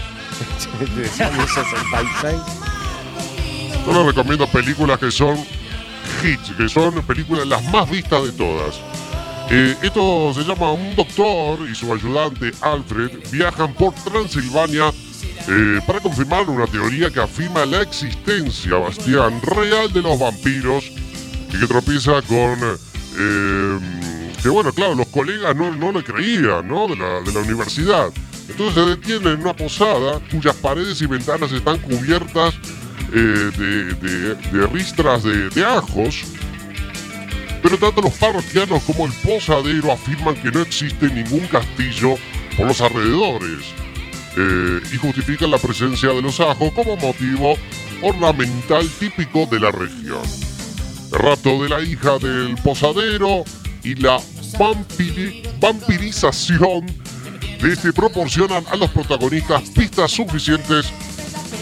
de 0.97 1.25
año 1.25 1.47
66. 1.47 2.35
Yo 3.87 3.93
les 3.93 4.07
recomiendo 4.07 4.49
películas 4.49 4.99
que 4.99 5.13
son 5.13 5.39
hits, 6.25 6.51
que 6.57 6.69
son 6.69 7.07
películas 7.07 7.47
las 7.47 7.63
más 7.67 7.89
vistas 7.89 8.25
de 8.25 8.33
todas. 8.33 8.81
Eh, 9.49 9.77
esto 9.81 10.35
se 10.35 10.43
llama 10.43 10.73
Un 10.73 10.97
doctor 10.97 11.61
y 11.71 11.75
su 11.77 11.95
ayudante 11.95 12.51
Alfred 12.63 13.13
viajan 13.31 13.73
por 13.75 13.95
Transilvania 13.95 14.91
eh, 15.49 15.81
para 15.87 16.01
confirmar 16.01 16.49
una 16.49 16.67
teoría 16.67 17.11
que 17.11 17.21
afirma 17.21 17.65
la 17.67 17.83
existencia, 17.83 18.77
Bastián, 18.77 19.41
real 19.43 19.93
de 19.93 20.03
los 20.03 20.19
vampiros 20.19 20.85
y 21.53 21.59
que 21.59 21.67
tropieza 21.67 22.23
con... 22.23 22.59
eh, 23.19 23.79
que 24.43 24.49
bueno, 24.49 24.73
claro, 24.73 24.95
los 24.95 25.09
colegas 25.09 25.55
no, 25.57 25.75
no 25.75 25.93
le 25.93 26.03
creían, 26.03 26.67
¿no? 26.67 26.89
De 26.89 26.97
la, 26.97 27.21
de 27.21 27.33
la 27.33 27.41
universidad. 27.41 28.11
Entonces 28.49 28.75
se 28.75 28.91
detienen 28.91 29.35
en 29.35 29.41
una 29.43 29.55
posada 29.55 30.21
cuyas 30.31 30.57
paredes 30.57 31.01
y 31.03 31.07
ventanas 31.07 31.53
están 31.53 31.79
cubiertas 31.79 32.55
eh, 33.13 33.51
de 34.53 34.67
ristras 34.69 35.23
de, 35.25 35.51
de 35.51 35.65
ajos. 35.65 36.23
Pero 37.63 37.77
tanto 37.77 38.01
los 38.01 38.15
parroquianos 38.15 38.83
como 38.85 39.07
el 39.07 39.13
posadero 39.13 39.93
afirman 39.93 40.35
que 40.37 40.51
no 40.51 40.61
existe 40.61 41.09
ningún 41.09 41.47
castillo 41.49 42.15
por 42.57 42.67
los 42.67 42.81
alrededores 42.81 43.80
eh, 44.37 44.81
y 44.93 44.97
justifican 44.97 45.51
la 45.51 45.59
presencia 45.59 46.11
de 46.11 46.23
los 46.23 46.39
ajos 46.41 46.73
como 46.73 46.97
motivo 46.97 47.57
ornamental 48.03 48.89
típico 48.99 49.47
de 49.47 49.61
la 49.61 49.71
región. 49.71 50.23
El 51.13 51.19
rapto 51.19 51.63
de 51.63 51.69
la 51.69 51.81
hija 51.83 52.19
del 52.19 52.55
posadero 52.63 53.45
y 53.83 53.95
la 53.97 54.19
vampiri- 54.59 55.43
vampirización 55.59 56.87
de 57.61 57.73
este 57.73 57.93
proporcionan 57.93 58.65
a 58.71 58.77
los 58.77 58.91
protagonistas 58.91 59.63
pistas 59.71 60.11
suficientes 60.13 60.87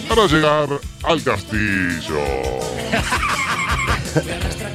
para 0.09 0.26
llegar 0.26 0.68
al 1.04 1.22
castillo. 1.22 2.18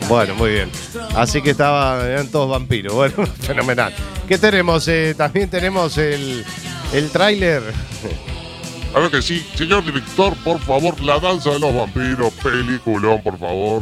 Bueno, 0.07 0.35
muy 0.35 0.51
bien. 0.51 0.69
Así 1.15 1.41
que 1.41 1.51
estaban, 1.51 2.27
todos 2.27 2.49
vampiros. 2.49 2.93
Bueno, 2.93 3.25
fenomenal. 3.41 3.93
¿Qué 4.27 4.37
tenemos? 4.37 4.87
Eh, 4.87 5.15
también 5.17 5.49
tenemos 5.49 5.97
el, 5.97 6.45
el 6.93 7.09
tráiler. 7.09 7.63
Claro 8.91 9.09
que 9.09 9.21
sí. 9.21 9.45
Señor 9.55 9.83
director, 9.83 10.35
por 10.43 10.59
favor, 10.59 11.01
La 11.01 11.19
Danza 11.19 11.49
de 11.51 11.59
los 11.59 11.73
Vampiros, 11.75 12.31
peliculón, 12.33 13.21
por 13.21 13.37
favor. 13.37 13.81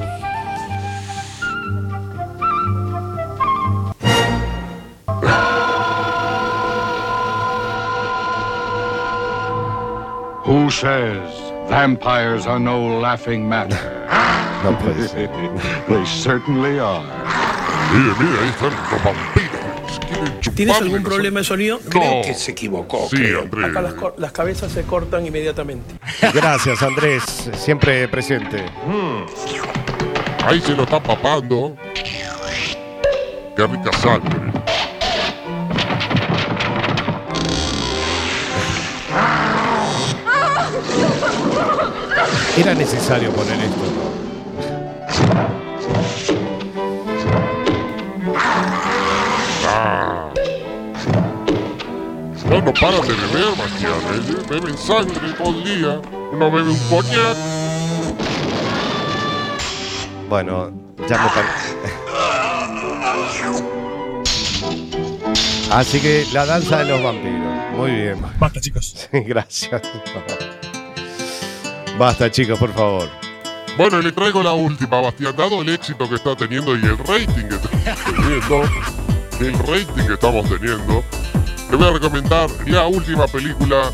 Who 10.46 10.70
says 10.70 11.22
vampires 11.70 12.46
are 12.46 12.60
no 12.60 13.00
laughing 13.00 13.48
matter? 13.48 13.78
No 14.64 14.78
they 15.88 16.06
certainly 16.06 16.78
are. 16.80 17.04
Mire, 17.92 18.14
mire, 18.20 18.40
ahí 18.42 18.50
están 18.50 18.70
los 18.70 19.31
¿Tienes 20.56 20.78
algún 20.78 21.04
problema 21.04 21.40
de 21.40 21.46
sonido? 21.46 21.80
No. 21.94 22.22
que 22.24 22.34
se 22.34 22.52
equivocó. 22.52 23.08
Sí, 23.10 23.18
creo. 23.18 23.42
Andrés. 23.42 23.66
Acá 23.70 23.82
las, 23.82 23.94
las 24.18 24.32
cabezas 24.32 24.72
se 24.72 24.84
cortan 24.84 25.26
inmediatamente. 25.26 25.96
Gracias, 26.34 26.82
Andrés. 26.84 27.24
Siempre 27.58 28.08
presente. 28.08 28.66
Ahí 30.46 30.62
se 30.62 30.76
lo 30.76 30.84
está 30.84 31.02
papando. 31.02 31.76
Qué 33.56 33.68
rica 33.68 33.92
sangre. 33.94 34.52
Era 42.58 42.74
necesario 42.74 43.32
poner 43.32 43.60
esto. 43.60 45.51
No, 52.52 52.62
no 52.62 52.74
paran 52.74 53.02
de 53.04 53.14
beber, 53.14 53.56
Bastián. 53.58 53.94
¿eh? 54.12 54.44
Beben 54.50 54.78
sangre 54.78 55.34
todo 55.38 55.58
el 55.58 55.64
día. 55.64 56.02
Uno 56.34 56.52
bebe 56.52 56.70
un 56.72 56.80
coñac. 56.90 57.38
Bueno, 60.28 60.70
ya 61.08 61.18
me 61.18 61.30
parece. 61.30 61.78
Así 65.72 66.02
que 66.02 66.28
la 66.34 66.46
danza 66.46 66.80
de 66.80 66.86
los 66.92 67.02
vampiros. 67.02 67.72
Muy 67.78 67.92
bien. 67.92 68.22
Basta, 68.38 68.60
chicos. 68.60 69.08
Sí, 69.12 69.20
gracias. 69.22 69.82
Basta, 71.98 72.30
chicos, 72.30 72.60
por 72.60 72.74
favor. 72.74 73.10
Bueno, 73.78 74.02
le 74.02 74.12
traigo 74.12 74.44
la 74.44 74.52
última, 74.52 75.00
Bastián. 75.00 75.34
Dado 75.38 75.62
el 75.62 75.70
éxito 75.70 76.10
que 76.10 76.16
está 76.16 76.36
teniendo 76.36 76.76
y 76.76 76.84
el 76.84 76.98
rating 76.98 77.48
que 77.48 77.56
estamos 77.56 77.96
teniendo, 78.06 78.64
el 79.40 79.54
rating 79.60 80.06
que 80.06 80.14
estamos 80.16 80.50
teniendo, 80.50 81.04
le 81.72 81.78
voy 81.78 81.88
a 81.88 81.92
recomendar 81.92 82.50
la 82.68 82.86
última 82.88 83.26
película 83.28 83.92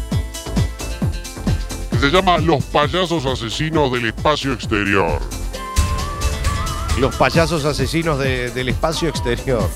que 1.92 1.98
se 2.00 2.10
llama 2.10 2.38
Los 2.40 2.64
payasos 2.66 3.26
asesinos 3.26 3.92
del 3.92 4.06
espacio 4.08 4.54
exterior. 4.54 5.20
Los 7.00 7.16
payasos 7.16 7.64
asesinos 7.66 8.18
de- 8.20 8.50
del 8.52 8.70
espacio 8.70 9.10
exterior. 9.10 9.70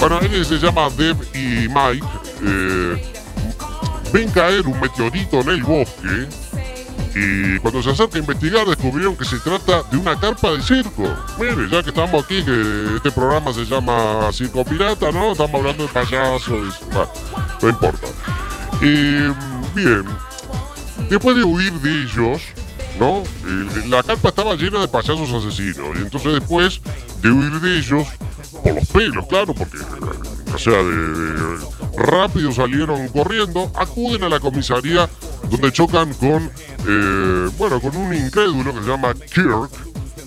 Bueno, 0.00 0.18
él 0.20 0.44
se 0.44 0.58
llama 0.58 0.88
Deb 0.96 1.16
y 1.34 1.68
Mike. 1.68 2.06
eh, 2.44 3.12
ven 4.12 4.28
caer 4.30 4.66
un 4.66 4.80
meteorito 4.80 5.40
en 5.42 5.48
el 5.50 5.62
bosque. 5.62 6.26
Y 7.14 7.58
cuando 7.58 7.82
se 7.82 7.90
acerca 7.90 8.16
a 8.16 8.20
investigar, 8.20 8.66
descubrieron 8.66 9.16
que 9.16 9.24
se 9.24 9.38
trata 9.38 9.82
de 9.90 9.96
una 9.96 10.18
carpa 10.18 10.52
de 10.52 10.62
circo. 10.62 11.04
Mire, 11.38 11.68
ya 11.70 11.82
que 11.82 11.90
estamos 11.90 12.24
aquí, 12.24 12.42
que 12.44 12.96
este 12.96 13.10
programa 13.10 13.52
se 13.52 13.64
llama 13.64 14.30
Circo 14.32 14.64
Pirata, 14.64 15.12
¿no? 15.12 15.32
Estamos 15.32 15.54
hablando 15.54 15.86
de 15.86 15.92
payasos. 15.92 16.80
Bueno, 16.92 17.10
no 17.60 17.68
importa. 17.68 18.06
Y 18.80 19.28
bien, 19.74 20.04
después 21.08 21.36
de 21.36 21.44
huir 21.44 21.72
de 21.74 22.02
ellos, 22.02 22.42
¿no? 22.98 23.18
Eh, 23.22 23.84
La 23.88 24.02
carpa 24.02 24.28
estaba 24.28 24.54
llena 24.54 24.80
de 24.80 24.88
payasos 24.88 25.30
asesinos. 25.32 25.88
Y 25.98 26.02
entonces 26.02 26.32
después 26.34 26.80
de 27.22 27.30
huir 27.30 27.60
de 27.60 27.78
ellos, 27.78 28.06
por 28.62 28.74
los 28.74 28.86
pelos, 28.88 29.26
claro, 29.26 29.54
porque, 29.54 29.78
o 30.54 30.58
sea, 30.58 30.82
de, 30.82 30.96
de- 30.96 31.58
rápido 31.96 32.52
salieron 32.52 33.08
corriendo, 33.08 33.70
acuden 33.74 34.24
a 34.24 34.28
la 34.28 34.40
comisaría 34.40 35.08
donde 35.50 35.72
chocan 35.72 36.12
con, 36.14 36.50
eh, 36.88 37.48
bueno, 37.58 37.80
con 37.80 37.96
un 37.96 38.14
incrédulo 38.14 38.72
que 38.74 38.80
se 38.82 38.88
llama 38.88 39.14
Kirk, 39.14 39.70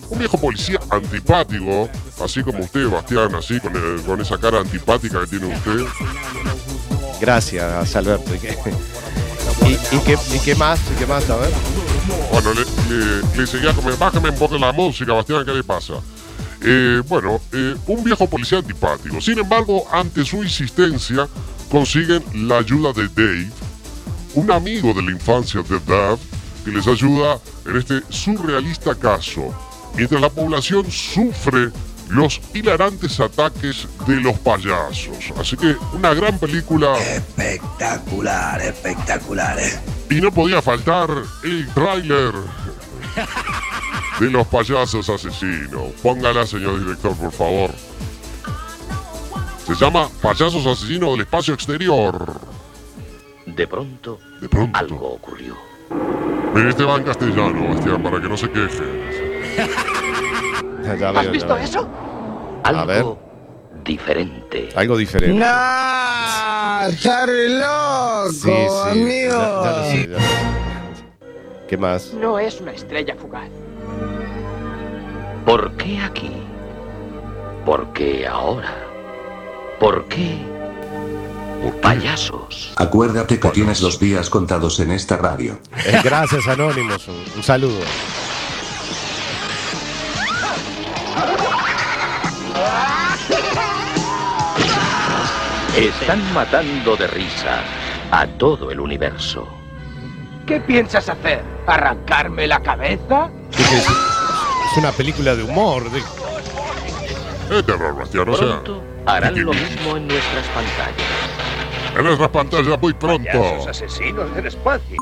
un 0.09 0.19
viejo 0.19 0.37
policía 0.39 0.79
antipático, 0.91 1.89
así 2.23 2.43
como 2.43 2.59
usted, 2.59 2.87
Bastián, 2.87 3.33
así 3.35 3.59
con, 3.59 3.75
eh, 3.75 4.01
con 4.05 4.21
esa 4.21 4.37
cara 4.37 4.59
antipática 4.59 5.21
que 5.21 5.27
tiene 5.27 5.55
usted. 5.55 5.85
gracias, 7.19 7.95
Alberto. 7.95 8.31
¿Y 9.65 9.73
y 9.95 9.99
qué, 9.99 10.17
y 10.33 10.39
qué 10.39 10.55
más? 10.55 10.79
¿Y 10.93 10.99
qué 10.99 11.05
más? 11.05 11.29
A 11.29 11.37
ver. 11.37 11.51
Bueno, 12.31 12.53
le, 12.53 12.61
le- 12.95 13.37
le 13.37 13.47
seguía 13.47 13.73
como, 13.73 13.95
bájame 13.97 14.29
un 14.29 14.37
poco 14.37 14.57
la 14.57 14.71
música, 14.71 15.13
Bastián, 15.13 15.43
¿qué 15.45 15.53
le 15.53 15.63
pasa? 15.63 15.93
Eh, 16.61 17.01
bueno, 17.07 17.39
eh, 17.51 17.75
un 17.87 18.03
viejo 18.03 18.27
policía 18.29 18.59
antipático. 18.59 19.19
Sin 19.21 19.39
embargo, 19.39 19.85
ante 19.91 20.23
su 20.25 20.43
insistencia, 20.43 21.27
consiguen 21.71 22.23
la 22.47 22.59
ayuda 22.59 22.93
de 22.93 23.07
Dave, 23.09 23.49
un 24.35 24.51
amigo 24.51 24.93
de 24.93 25.01
la 25.01 25.11
infancia 25.11 25.61
de 25.63 25.79
Dave, 25.79 26.17
que 26.63 26.71
les 26.71 26.87
ayuda 26.87 27.39
en 27.65 27.77
este 27.77 28.01
surrealista 28.09 28.95
caso, 28.95 29.53
mientras 29.95 30.21
la 30.21 30.29
población 30.29 30.89
sufre 30.91 31.69
los 32.09 32.39
hilarantes 32.53 33.19
ataques 33.19 33.87
de 34.07 34.15
los 34.17 34.37
payasos. 34.39 35.31
Así 35.39 35.57
que 35.57 35.75
una 35.93 36.13
gran 36.13 36.37
película 36.39 36.97
Espectacular, 36.97 38.61
espectacular. 38.61 39.57
¿eh? 39.59 39.79
y 40.09 40.21
no 40.21 40.31
podía 40.31 40.61
faltar 40.61 41.09
el 41.43 41.67
tráiler 41.73 42.33
de 44.19 44.29
los 44.29 44.45
payasos 44.47 45.09
asesinos. 45.09 45.91
Póngala, 46.03 46.45
señor 46.45 46.79
director, 46.79 47.15
por 47.15 47.31
favor. 47.31 47.71
Se 49.65 49.73
llama 49.73 50.07
Payasos 50.21 50.63
Asesinos 50.67 51.11
del 51.13 51.21
Espacio 51.21 51.55
Exterior. 51.55 52.39
De 53.47 53.67
pronto, 53.67 54.19
De 54.39 54.47
pronto. 54.47 54.77
algo 54.77 55.13
ocurrió. 55.13 55.55
Mire, 56.53 56.69
este 56.69 56.83
va 56.83 56.97
en 56.97 57.03
castellano, 57.03 57.73
Bastián, 57.73 58.03
para 58.03 58.21
que 58.21 58.29
no 58.29 58.37
se 58.37 58.49
queje. 58.51 59.94
Ya 60.85 61.11
veo, 61.11 61.33
ya 61.33 61.45
veo. 61.45 61.57
eso? 61.57 61.87
A 62.63 62.85
ver. 62.85 62.97
Algo 62.97 63.19
diferente. 63.83 64.69
Algo 64.75 64.97
diferente. 64.97 65.37
¡Nah! 65.37 66.87
¡Está 66.87 67.25
re 67.25 67.49
loco, 67.49 68.29
Sí, 68.31 68.51
sí. 68.51 68.89
amigo! 68.91 69.31
Ya, 69.31 69.63
ya 69.63 69.77
lo 69.77 69.83
sé, 69.85 70.09
ya. 70.09 70.17
¿Qué 71.67 71.77
más? 71.77 72.13
No 72.13 72.37
es 72.39 72.61
una 72.61 72.71
estrella 72.73 73.15
fugaz. 73.15 73.49
¿Por 75.45 75.71
qué 75.73 75.99
aquí? 75.99 76.31
¿Por 77.65 77.91
qué 77.93 78.27
ahora? 78.27 78.73
¿Por 79.79 80.05
qué? 80.07 80.37
Payasos. 81.81 82.73
Acuérdate 82.75 83.39
que 83.39 83.49
tienes 83.49 83.81
los 83.81 83.99
días 83.99 84.29
contados 84.29 84.79
en 84.79 84.91
esta 84.91 85.17
radio. 85.17 85.57
Eh, 85.85 85.99
gracias, 86.03 86.47
Anónimos. 86.47 87.07
Un, 87.07 87.23
un 87.35 87.43
saludo. 87.43 87.79
Están 95.77 96.33
matando 96.33 96.95
de 96.95 97.07
risa 97.07 97.59
a 98.11 98.25
todo 98.27 98.71
el 98.71 98.79
universo. 98.79 99.47
¿Qué 100.47 100.59
piensas 100.61 101.09
hacer? 101.09 101.43
¿Arrancarme 101.67 102.47
la 102.47 102.61
cabeza? 102.61 103.29
Es, 103.51 103.59
es 103.71 104.77
una 104.77 104.91
película 104.91 105.35
de 105.35 105.43
humor. 105.43 105.89
de- 105.91 105.99
sea. 105.99 106.09
Pronto 108.23 108.83
harán 109.05 109.43
lo 109.43 109.53
mismo 109.53 109.97
en 109.97 110.07
nuestras 110.07 110.45
pantallas. 110.47 111.97
En 111.97 112.03
nuestras 112.03 112.29
pantallas 112.29 112.79
muy 112.81 112.93
pronto. 112.93 113.69
asesinos 113.69 114.33
del 114.35 114.47
espacio. 114.47 114.97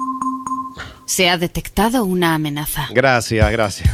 Se 1.06 1.30
ha 1.30 1.38
detectado 1.38 2.04
una 2.04 2.34
amenaza. 2.36 2.88
Gracias, 2.92 3.52
gracias. 3.52 3.90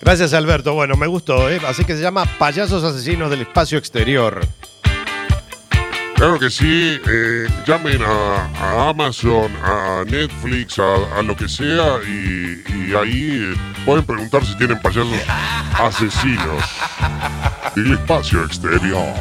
Gracias, 0.00 0.32
Alberto. 0.32 0.72
Bueno, 0.72 0.96
me 0.96 1.06
gustó, 1.06 1.50
¿eh? 1.50 1.60
Así 1.66 1.84
que 1.84 1.94
se 1.94 2.00
llama 2.02 2.24
Payasos 2.38 2.82
Asesinos 2.84 3.30
del 3.30 3.42
Espacio 3.42 3.76
Exterior. 3.76 4.40
Claro 6.20 6.38
que 6.38 6.50
sí, 6.50 7.00
eh, 7.08 7.48
llamen 7.66 8.02
a, 8.02 8.50
a 8.60 8.90
Amazon, 8.90 9.50
a 9.64 10.04
Netflix, 10.06 10.78
a, 10.78 11.18
a 11.18 11.22
lo 11.22 11.34
que 11.34 11.48
sea 11.48 11.96
y, 12.06 12.62
y 12.68 12.94
ahí 12.94 13.54
eh, 13.54 13.54
pueden 13.86 14.04
preguntar 14.04 14.44
si 14.44 14.54
tienen 14.58 14.78
payasos 14.82 15.14
asesinos 15.78 16.62
del 17.74 17.94
espacio 17.94 18.44
exterior. 18.44 19.14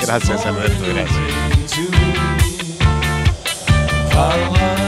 Gracias, 0.00 0.46
Alberto. 0.46 0.84
Gracias. 4.14 4.79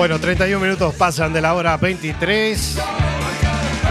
Bueno, 0.00 0.18
31 0.18 0.58
minutos 0.64 0.94
pasan 0.94 1.34
de 1.34 1.42
la 1.42 1.52
hora 1.52 1.76
23. 1.76 2.78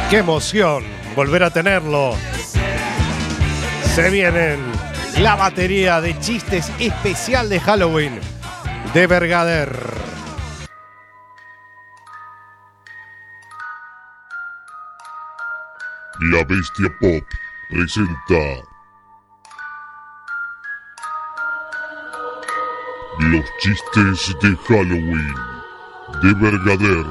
Qué 0.09 0.17
emoción 0.17 0.83
volver 1.15 1.43
a 1.43 1.51
tenerlo. 1.51 2.15
Se 3.93 4.09
vienen 4.09 4.59
la 5.19 5.35
batería 5.35 6.01
de 6.01 6.19
chistes 6.19 6.71
especial 6.79 7.47
de 7.47 7.59
Halloween 7.59 8.19
de 8.91 9.05
Bergader. 9.05 9.79
La 16.21 16.43
Bestia 16.43 16.91
Pop 16.99 17.23
presenta 17.69 18.63
Los 23.19 23.45
chistes 23.59 24.35
de 24.41 24.57
Halloween 24.67 25.48
de 26.21 26.33
Bergader. 26.33 27.05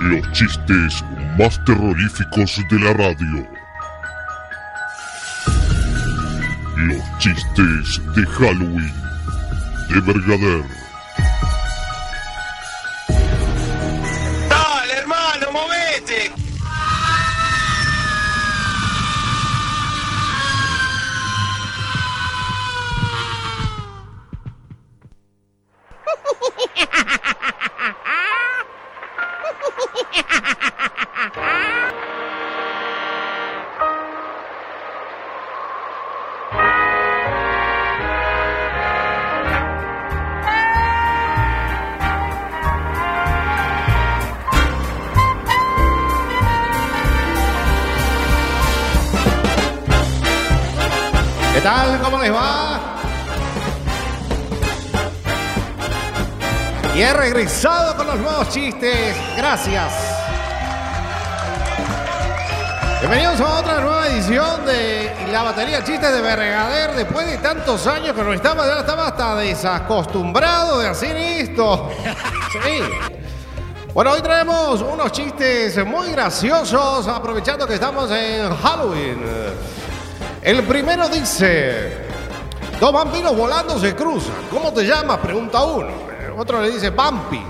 Los 0.00 0.32
chistes 0.32 1.04
más 1.38 1.62
terroríficos 1.64 2.64
de 2.70 2.78
la 2.80 2.92
radio. 2.94 3.46
Los 6.76 7.18
chistes 7.18 8.00
de 8.14 8.26
Halloween 8.26 8.94
de 9.90 10.00
Bergader. 10.00 10.77
Los 58.48 58.54
chistes. 58.54 59.16
Gracias. 59.36 59.92
Bienvenidos 63.00 63.40
a 63.40 63.58
otra 63.58 63.80
nueva 63.80 64.08
edición 64.08 64.64
de 64.66 65.12
la 65.30 65.42
batería 65.42 65.84
chistes 65.84 66.12
de 66.12 66.20
Bergader. 66.20 66.94
Después 66.94 67.26
de 67.26 67.38
tantos 67.38 67.86
años 67.86 68.14
que 68.14 68.22
no 68.22 68.32
estaba, 68.32 68.66
ya 68.66 68.80
estaba 68.80 69.08
hasta 69.08 69.36
desacostumbrado 69.36 70.78
de 70.80 70.88
hacer 70.88 71.16
esto. 71.16 71.90
Sí. 72.50 72.80
Bueno, 73.92 74.12
hoy 74.12 74.22
traemos 74.22 74.80
unos 74.80 75.12
chistes 75.12 75.84
muy 75.84 76.12
graciosos, 76.12 77.06
aprovechando 77.06 77.66
que 77.66 77.74
estamos 77.74 78.10
en 78.10 78.56
Halloween. 78.56 79.22
El 80.40 80.62
primero 80.62 81.10
dice, 81.10 82.06
dos 82.80 82.90
vampiros 82.90 83.36
volando 83.36 83.78
se 83.78 83.94
cruzan. 83.94 84.48
¿Cómo 84.50 84.72
te 84.72 84.86
llamas? 84.86 85.18
Pregunta 85.18 85.62
uno. 85.62 85.92
Otro 86.38 86.62
le 86.62 86.70
dice, 86.70 86.88
Vampi. 86.88 87.47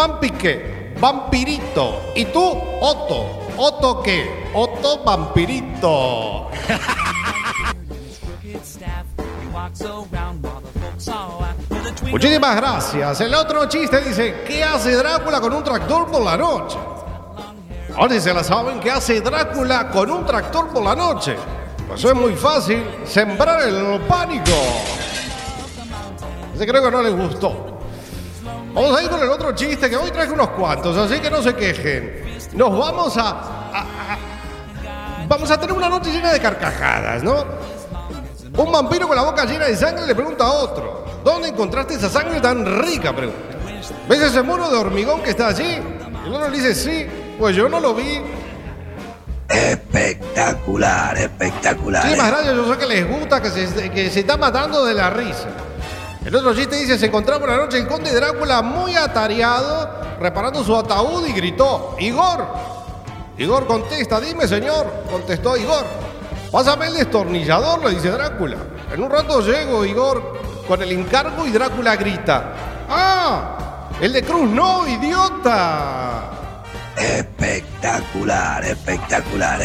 ¿Vampi 0.00 0.30
qué? 0.30 0.94
Vampirito. 0.98 2.12
¿Y 2.14 2.24
tú? 2.24 2.58
Otto. 2.80 3.26
¿Otto 3.58 4.02
qué? 4.02 4.48
Otto 4.54 5.04
Vampirito. 5.04 6.48
Muchísimas 12.10 12.56
gracias. 12.56 13.20
El 13.20 13.34
otro 13.34 13.68
chiste 13.68 14.00
dice, 14.00 14.42
¿qué 14.46 14.64
hace 14.64 14.96
Drácula 14.96 15.38
con 15.38 15.52
un 15.52 15.62
tractor 15.62 16.10
por 16.10 16.22
la 16.22 16.38
noche? 16.38 16.78
Ahora 17.94 18.14
si 18.14 18.22
se 18.22 18.32
la 18.32 18.42
saben, 18.42 18.80
¿qué 18.80 18.90
hace 18.90 19.20
Drácula 19.20 19.90
con 19.90 20.10
un 20.10 20.24
tractor 20.24 20.68
por 20.68 20.82
la 20.82 20.96
noche? 20.96 21.36
Pues 21.86 22.02
es 22.02 22.14
muy 22.14 22.34
fácil, 22.36 22.82
sembrar 23.04 23.68
el 23.68 24.00
pánico. 24.08 24.50
Ese 26.54 26.66
creo 26.66 26.82
que 26.82 26.90
no 26.90 27.02
les 27.02 27.14
gustó. 27.14 27.69
Vamos 28.74 28.98
a 28.98 29.02
ir 29.02 29.08
con 29.10 29.20
el 29.20 29.28
otro 29.28 29.52
chiste 29.54 29.90
que 29.90 29.96
hoy 29.96 30.10
traje 30.10 30.30
unos 30.32 30.50
cuantos, 30.50 30.96
así 30.96 31.20
que 31.20 31.30
no 31.30 31.42
se 31.42 31.54
quejen. 31.54 32.38
Nos 32.54 32.76
vamos 32.78 33.16
a, 33.16 33.28
a- 33.30 33.80
a- 33.80 35.26
vamos 35.28 35.50
a 35.50 35.58
tener 35.58 35.74
una 35.74 35.88
noche 35.88 36.10
llena 36.12 36.32
de 36.32 36.40
carcajadas, 36.40 37.22
¿no? 37.22 37.44
Un 38.56 38.72
vampiro 38.72 39.06
con 39.06 39.16
la 39.16 39.22
boca 39.22 39.44
llena 39.44 39.66
de 39.66 39.76
sangre 39.76 40.06
le 40.06 40.14
pregunta 40.14 40.44
a 40.44 40.50
otro, 40.52 41.04
¿dónde 41.24 41.48
encontraste 41.48 41.94
esa 41.94 42.08
sangre 42.08 42.40
tan 42.40 42.64
rica? 42.82 43.14
Pregunta. 43.14 43.38
¿Ves 44.08 44.20
ese 44.22 44.42
muro 44.42 44.68
de 44.70 44.76
hormigón 44.78 45.22
que 45.22 45.30
está 45.30 45.48
allí? 45.48 45.78
El 46.26 46.34
otro 46.34 46.48
le 46.48 46.56
dice, 46.56 46.74
sí, 46.74 47.06
pues 47.38 47.56
yo 47.56 47.68
no 47.68 47.80
lo 47.80 47.94
vi. 47.94 48.20
Espectacular, 49.48 51.16
espectacular. 51.18 52.08
Sí, 52.08 52.16
más 52.16 52.28
gracias, 52.30 52.54
yo 52.54 52.72
sé 52.72 52.78
que 52.78 52.86
les 52.86 53.08
gusta, 53.08 53.40
que 53.42 53.50
se, 53.50 53.90
que 53.90 54.10
se 54.10 54.20
está 54.20 54.36
matando 54.36 54.84
de 54.84 54.94
la 54.94 55.10
risa. 55.10 55.48
El 56.24 56.36
otro 56.36 56.54
chiste 56.54 56.76
dice, 56.76 56.98
se 56.98 57.06
encontraba 57.06 57.44
una 57.44 57.56
noche 57.56 57.78
el 57.78 57.88
conde 57.88 58.12
Drácula 58.12 58.60
muy 58.60 58.94
atareado, 58.94 60.18
reparando 60.20 60.62
su 60.62 60.76
ataúd 60.76 61.26
y 61.26 61.32
gritó, 61.32 61.96
Igor. 61.98 62.46
Igor 63.38 63.66
contesta, 63.66 64.20
dime 64.20 64.46
señor, 64.46 65.04
contestó 65.10 65.56
Igor. 65.56 65.84
Pásame 66.52 66.88
el 66.88 66.94
destornillador, 66.94 67.82
le 67.84 67.94
dice 67.94 68.10
Drácula. 68.10 68.58
En 68.92 69.02
un 69.02 69.10
rato 69.10 69.40
llego, 69.40 69.84
Igor, 69.84 70.40
con 70.68 70.82
el 70.82 70.92
encargo 70.92 71.46
y 71.46 71.50
Drácula 71.52 71.96
grita, 71.96 72.52
¡Ah! 72.88 73.88
El 74.00 74.12
de 74.12 74.22
Cruz 74.22 74.48
no, 74.50 74.86
idiota. 74.86 76.30
Espectacular, 76.96 78.64
espectacular. 78.64 79.60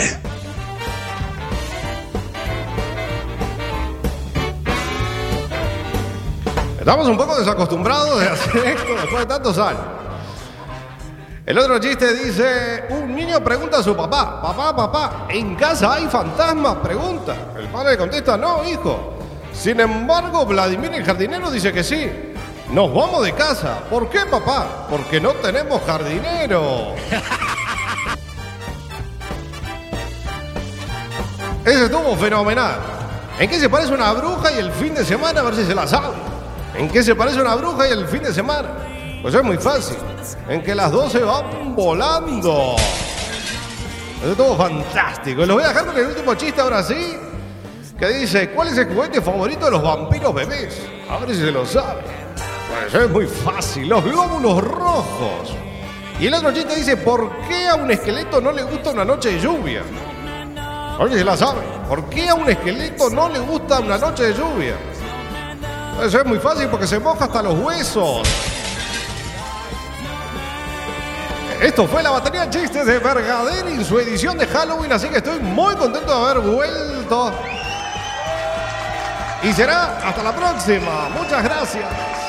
Estamos 6.86 7.08
un 7.08 7.18
poco 7.18 7.36
desacostumbrados 7.36 8.20
de 8.20 8.28
hacer 8.28 8.64
esto 8.64 8.94
después 8.94 9.22
de 9.22 9.26
tantos 9.26 9.58
años. 9.58 9.82
El 11.44 11.58
otro 11.58 11.80
chiste 11.80 12.14
dice, 12.14 12.84
un 12.90 13.16
niño 13.16 13.44
pregunta 13.44 13.80
a 13.80 13.84
su 13.84 13.96
papá, 13.96 14.40
papá, 14.40 14.76
papá, 14.76 15.26
¿en 15.30 15.56
casa 15.56 15.96
hay 15.96 16.06
fantasmas? 16.06 16.76
Pregunta. 16.84 17.36
El 17.58 17.70
padre 17.70 17.94
le 17.94 17.98
contesta, 17.98 18.38
no, 18.38 18.64
hijo. 18.64 19.16
Sin 19.52 19.80
embargo, 19.80 20.46
Vladimir 20.46 20.94
el 20.94 21.04
jardinero 21.04 21.50
dice 21.50 21.74
que 21.74 21.84
sí. 21.84 22.36
Nos 22.70 22.94
vamos 22.94 23.24
de 23.24 23.34
casa. 23.34 23.80
¿Por 23.90 24.08
qué, 24.08 24.20
papá? 24.28 24.86
Porque 24.88 25.20
no 25.20 25.32
tenemos 25.34 25.82
jardinero. 25.88 26.94
Ese 31.66 31.86
estuvo 31.86 32.16
fenomenal. 32.16 32.78
¿En 33.40 33.50
qué 33.50 33.60
se 33.60 33.70
parece 33.72 33.92
una 33.92 34.14
bruja 34.14 34.52
y 34.52 34.60
el 34.60 34.72
fin 34.72 34.94
de 34.94 35.04
semana? 35.04 35.40
A 35.40 35.44
ver 35.46 35.56
si 35.56 35.66
se 35.66 35.74
la 35.74 35.88
sabe. 35.88 36.35
¿En 36.78 36.90
qué 36.90 37.04
se 37.04 37.16
parece 37.16 37.42
una 37.42 37.56
bruja 37.56 37.88
y 37.88 37.92
el 37.92 38.08
fin 38.08 38.24
de 38.24 38.34
semana? 38.34 38.70
Pues 39.22 39.34
es 39.34 39.44
muy 39.44 39.58
fácil. 39.58 39.98
En 40.50 40.62
que 40.62 40.76
las 40.76 40.92
dos 40.92 41.12
se 41.12 41.20
van 41.20 41.76
volando. 41.76 42.76
Eso 44.22 44.32
estuvo 44.32 44.56
fantástico. 44.56 45.44
Y 45.44 45.46
Los 45.46 45.56
voy 45.56 45.64
a 45.64 45.70
dejar 45.70 45.86
con 45.86 45.98
el 45.98 46.08
último 46.08 46.36
chiste 46.36 46.62
ahora 46.62 46.84
sí. 46.84 47.18
Que 47.98 48.10
dice, 48.10 48.50
¿cuál 48.50 48.68
es 48.68 48.78
el 48.78 48.94
juguete 48.94 49.22
favorito 49.22 49.66
de 49.66 49.72
los 49.72 49.82
vampiros 49.82 50.34
bebés? 50.34 50.82
A 51.10 51.18
ver 51.20 51.30
si 51.30 51.42
se 51.42 51.52
lo 51.52 51.66
sabe. 51.66 52.02
Pues 52.68 53.04
es 53.04 53.10
muy 53.10 53.26
fácil. 53.26 53.88
Los 53.88 54.04
glóbulos 54.04 54.62
rojos. 54.62 55.56
Y 56.20 56.28
el 56.28 56.34
otro 56.34 56.52
chiste 56.52 56.76
dice, 56.76 56.98
¿por 56.98 57.32
qué 57.48 57.68
a 57.68 57.76
un 57.76 57.90
esqueleto 57.90 58.42
no 58.42 58.52
le 58.52 58.64
gusta 58.64 58.92
una 58.92 59.06
noche 59.06 59.32
de 59.34 59.40
lluvia? 59.40 59.82
A 60.58 60.98
ver 61.00 61.14
si 61.14 61.20
se 61.20 61.26
la 61.26 61.38
sabe. 61.38 61.62
¿Por 61.88 62.10
qué 62.10 62.28
a 62.30 62.36
un 62.36 62.50
esqueleto 62.50 63.10
no 63.10 63.30
le 63.30 63.40
gusta 63.40 63.80
una 63.80 63.98
noche 63.98 64.24
de 64.24 64.34
lluvia? 64.34 64.76
Eso 66.04 66.20
es 66.20 66.26
muy 66.26 66.40
fácil 66.40 66.68
porque 66.68 66.88
se 66.88 67.00
moja 67.00 67.26
hasta 67.26 67.42
los 67.42 67.58
huesos. 67.58 68.28
Esto 71.62 71.88
fue 71.88 72.04
la 72.04 72.12
batería 72.12 72.46
de 72.46 72.50
chistes 72.60 72.86
de 72.86 73.00
Bergader 73.00 73.66
en 73.68 73.84
su 73.84 73.98
edición 73.98 74.38
de 74.38 74.46
Halloween, 74.46 74.92
así 74.92 75.08
que 75.08 75.18
estoy 75.18 75.40
muy 75.40 75.74
contento 75.76 76.14
de 76.14 76.32
haber 76.32 76.44
vuelto. 76.44 77.34
Y 79.42 79.54
será 79.54 79.98
hasta 80.04 80.22
la 80.22 80.36
próxima. 80.36 81.10
Muchas 81.10 81.44
gracias. 81.44 82.25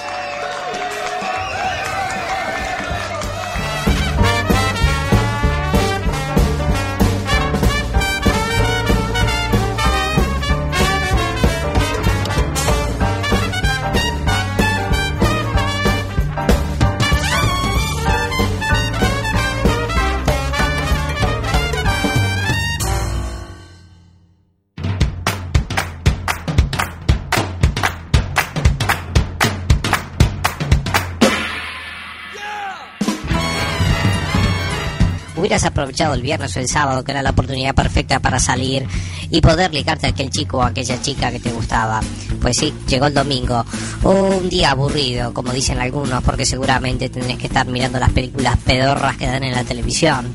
Hubieras 35.57 35.73
aprovechado 35.73 36.13
el 36.13 36.21
viernes 36.21 36.55
o 36.55 36.61
el 36.61 36.69
sábado, 36.69 37.03
que 37.03 37.13
era 37.13 37.23
la 37.23 37.31
oportunidad 37.31 37.75
perfecta 37.75 38.21
para 38.21 38.39
salir 38.39 38.87
y 39.31 39.41
poder 39.41 39.73
ligarte 39.73 40.07
a 40.07 40.11
aquel 40.11 40.29
chico 40.29 40.59
o 40.59 40.63
a 40.63 40.67
aquella 40.67 41.01
chica 41.01 41.33
que 41.33 41.41
te 41.41 41.51
gustaba. 41.51 42.03
Pues 42.43 42.59
sí, 42.59 42.75
llegó 42.87 43.07
el 43.07 43.15
domingo. 43.15 43.65
Un 44.03 44.51
día 44.51 44.73
aburrido, 44.73 45.33
como 45.33 45.53
dicen 45.53 45.79
algunos, 45.79 46.23
porque 46.23 46.45
seguramente 46.45 47.09
tendrás 47.09 47.39
que 47.39 47.47
estar 47.47 47.67
mirando 47.69 47.99
las 47.99 48.11
películas 48.11 48.59
pedorras 48.67 49.17
que 49.17 49.27
dan 49.27 49.45
en 49.45 49.55
la 49.55 49.65
televisión. 49.65 50.27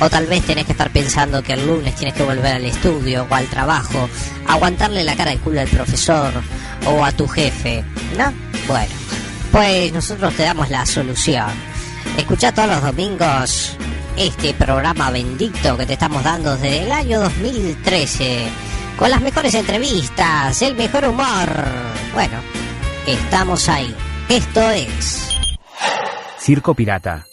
O 0.00 0.10
tal 0.10 0.26
vez 0.26 0.44
tenés 0.44 0.66
que 0.66 0.72
estar 0.72 0.90
pensando 0.90 1.42
que 1.42 1.54
el 1.54 1.66
lunes 1.66 1.94
tienes 1.94 2.14
que 2.14 2.24
volver 2.24 2.56
al 2.56 2.64
estudio 2.66 3.26
o 3.28 3.34
al 3.34 3.46
trabajo, 3.46 4.06
aguantarle 4.48 5.02
la 5.02 5.16
cara 5.16 5.30
al 5.30 5.40
culo 5.40 5.62
al 5.62 5.68
profesor 5.68 6.30
o 6.84 7.02
a 7.02 7.10
tu 7.12 7.26
jefe, 7.26 7.82
¿no? 8.18 8.34
Bueno, 8.66 8.92
pues 9.50 9.94
nosotros 9.94 10.34
te 10.34 10.42
damos 10.42 10.68
la 10.68 10.84
solución. 10.84 11.48
Escucha 12.18 12.52
todos 12.52 12.68
los 12.68 12.82
domingos 12.82 13.78
este 14.18 14.52
programa 14.52 15.12
bendito 15.12 15.76
que 15.76 15.86
te 15.86 15.92
estamos 15.92 16.24
dando 16.24 16.56
desde 16.56 16.82
el 16.82 16.90
año 16.92 17.20
2013, 17.20 18.48
con 18.98 19.10
las 19.10 19.20
mejores 19.20 19.54
entrevistas, 19.54 20.60
el 20.62 20.74
mejor 20.74 21.04
humor. 21.04 21.48
Bueno, 22.14 22.38
estamos 23.06 23.68
ahí. 23.68 23.94
Esto 24.28 24.70
es... 24.70 25.28
Circo 26.40 26.74
Pirata. 26.74 27.27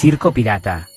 Circo 0.00 0.32
Pirata. 0.32 0.88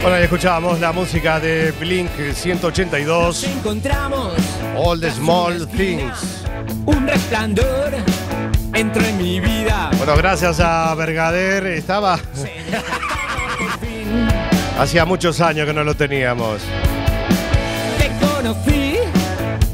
Bueno, 0.00 0.18
y 0.18 0.22
escuchábamos 0.22 0.80
la 0.80 0.92
música 0.92 1.38
de 1.38 1.72
Blink 1.72 2.08
182, 2.32 3.44
Encontramos 3.44 4.32
All 4.74 4.98
the 4.98 5.10
Small 5.10 5.68
Things. 5.68 6.46
un 6.86 7.06
resplandor 7.06 7.92
entró 8.72 9.04
en 9.04 9.18
mi 9.18 9.38
vida. 9.38 9.90
Bueno, 9.98 10.16
gracias 10.16 10.60
a 10.60 10.94
Bergader, 10.94 11.66
estaba. 11.66 12.18
Hacía 14.78 15.04
muchos 15.04 15.40
años 15.40 15.66
que 15.66 15.72
no 15.72 15.84
lo 15.84 15.94
teníamos. 15.94 16.62
Te 17.98 18.10
conocí 18.24 18.96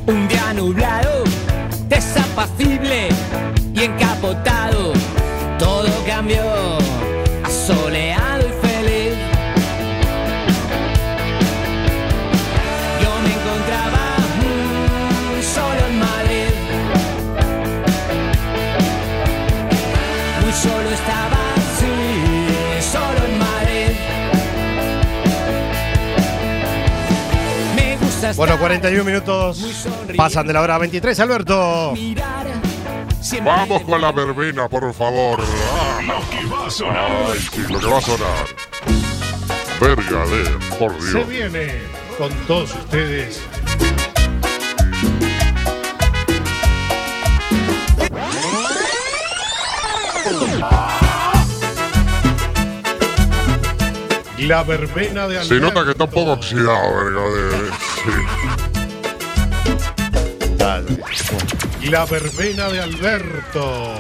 un 0.07 0.29
día 0.29 0.53
nublado, 0.55 1.25
desapacible 1.89 3.09
y 3.75 3.83
encapotado. 3.83 4.93
Todo 5.59 5.89
cambió, 6.07 6.78
Bueno, 28.37 28.59
41 28.59 29.05
minutos 29.05 29.85
pasan 30.17 30.47
de 30.47 30.53
la 30.53 30.63
hora 30.63 30.79
23, 30.79 31.19
Alberto. 31.21 31.95
Vamos 33.45 33.83
con 33.83 34.01
la 34.01 34.13
verbena, 34.13 34.69
por 34.69 34.93
favor. 34.95 35.41
Ah. 35.73 36.01
Lo 36.07 36.31
que 36.31 36.47
va 36.47 36.67
a 36.67 36.71
sonar. 36.71 37.37
Sí, 37.37 37.63
lo 37.69 37.81
que 37.81 37.87
va 37.87 37.99
a 37.99 38.01
sonar. 38.01 38.47
Por 40.79 40.93
Dios. 40.99 41.13
Se 41.13 41.25
viene 41.25 41.83
con 42.17 42.33
todos 42.47 42.75
ustedes. 42.75 43.41
La 54.39 54.63
verbena 54.63 55.27
de 55.27 55.39
Alberto. 55.39 55.55
Se 55.55 55.61
nota 55.61 55.85
que 55.85 55.91
está 55.91 56.05
un 56.05 56.11
poco 56.11 56.33
oxidado, 56.33 57.05
Vergadero. 57.05 57.88
La 61.91 62.05
verbena 62.05 62.69
de 62.69 62.81
Alberto. 62.81 63.95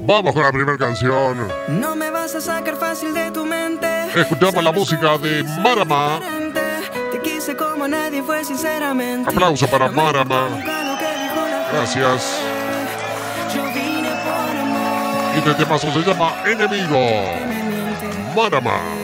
Vamos 0.00 0.34
con 0.34 0.42
la 0.42 0.52
primera 0.52 0.76
canción. 0.76 1.48
No 1.68 1.94
me 1.96 2.10
vas 2.10 2.34
a 2.34 2.40
sacar 2.40 2.76
fácil 2.76 3.14
de 3.14 3.30
tu 3.30 3.46
mente. 3.46 3.88
Escuchamos 4.14 4.62
la 4.62 4.72
música 4.72 5.16
de 5.16 5.42
Marama. 5.62 6.20
Te 7.10 7.20
quise 7.20 7.56
como 7.56 7.88
nadie 7.88 8.22
fue 8.22 8.44
sinceramente. 8.44 9.30
Aplauso 9.30 9.66
para 9.68 9.88
Marama. 9.90 10.48
Gracias. 11.72 12.40
Y 15.34 15.38
este 15.38 15.54
temazo 15.54 15.90
se 15.92 16.00
llama 16.00 16.34
Enemigo. 16.44 16.98
Marama. 18.36 19.01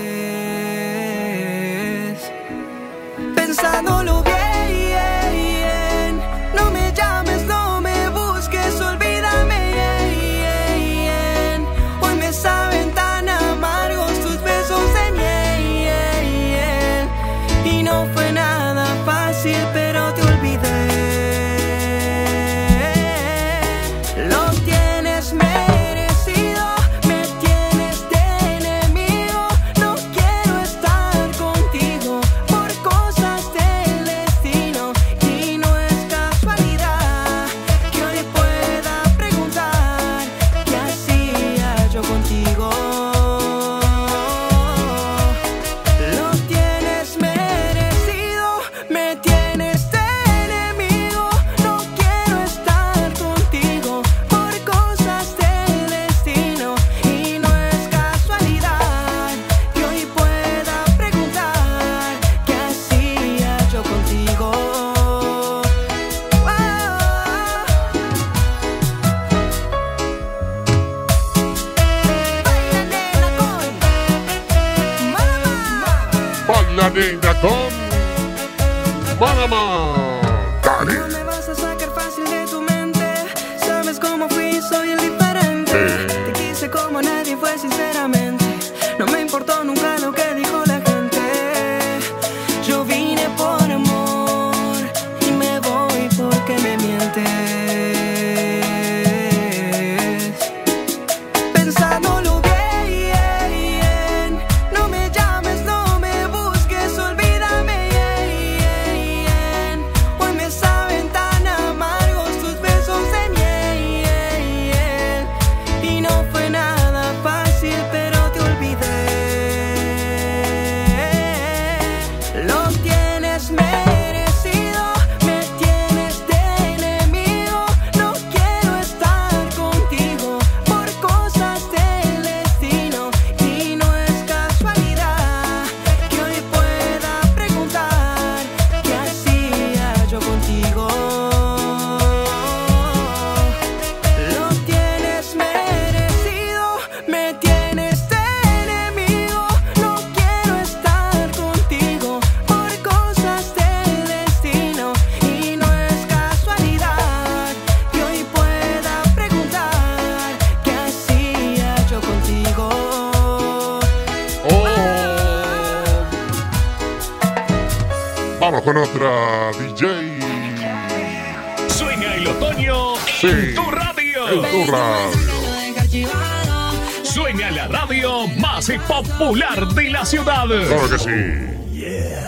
popular 179.18 179.66
de 179.68 179.90
la 179.90 180.04
ciudad. 180.04 180.46
Claro 180.46 180.88
que 180.88 180.98
sí. 180.98 181.10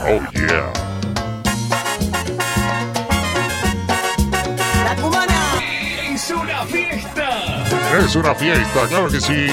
Oh, 0.03 0.21
yeah. 0.33 0.73
La 4.85 4.97
cubana. 4.97 5.63
Es 6.13 6.31
una 6.31 6.65
fiesta. 6.67 7.65
Es 7.97 8.17
una 8.17 8.35
fiesta, 8.35 8.87
claro 8.89 9.09
que 9.09 9.21
sí. 9.21 9.47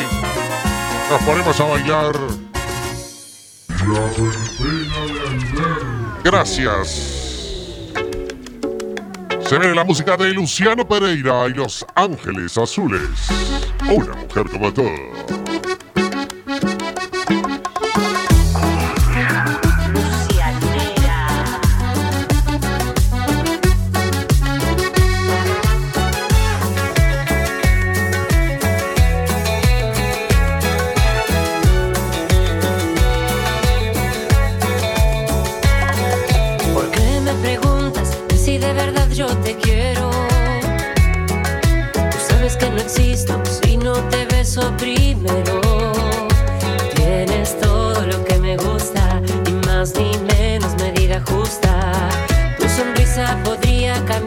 Nos 1.12 1.22
ponemos 1.22 1.60
a 1.60 1.64
bailar. 1.64 2.16
Gracias. 6.24 6.90
Se 9.48 9.58
ve 9.58 9.76
la 9.76 9.84
música 9.84 10.18
de 10.18 10.34
Luciano 10.34 10.88
Pereira 10.88 11.48
y 11.48 11.54
Los 11.54 11.86
Ángeles 11.96 12.58
Azules. 12.58 13.30
Una 13.90 14.16
mujer 14.16 14.50
como 14.50 14.74
tú. 14.74 14.90
Tu 52.60 52.70
sonrisa 52.70 53.38
podría 53.44 53.96
cambiar. 54.06 54.27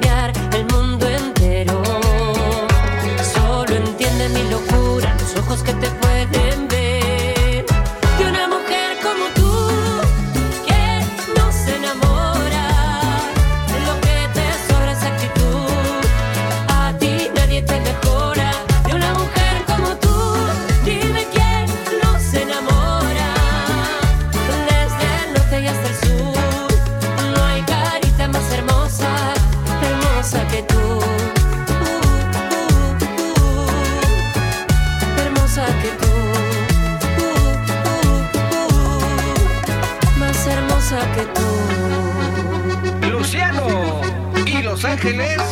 ángeles 45.11 45.50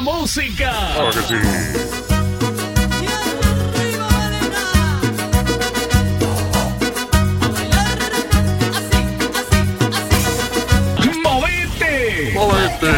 música. 0.00 0.72
Claro 0.94 1.10
que 1.10 1.22
sí. 1.22 1.34
Movete, 11.22 12.32
movete. 12.34 12.92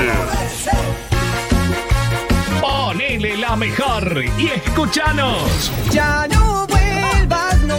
Ponele 2.60 3.36
la 3.36 3.56
mejor 3.56 4.24
y 4.38 4.46
escúchanos. 4.46 5.72
Ya 5.90 6.26
no 6.28 6.66
vuelvas, 6.66 7.60
no. 7.62 7.78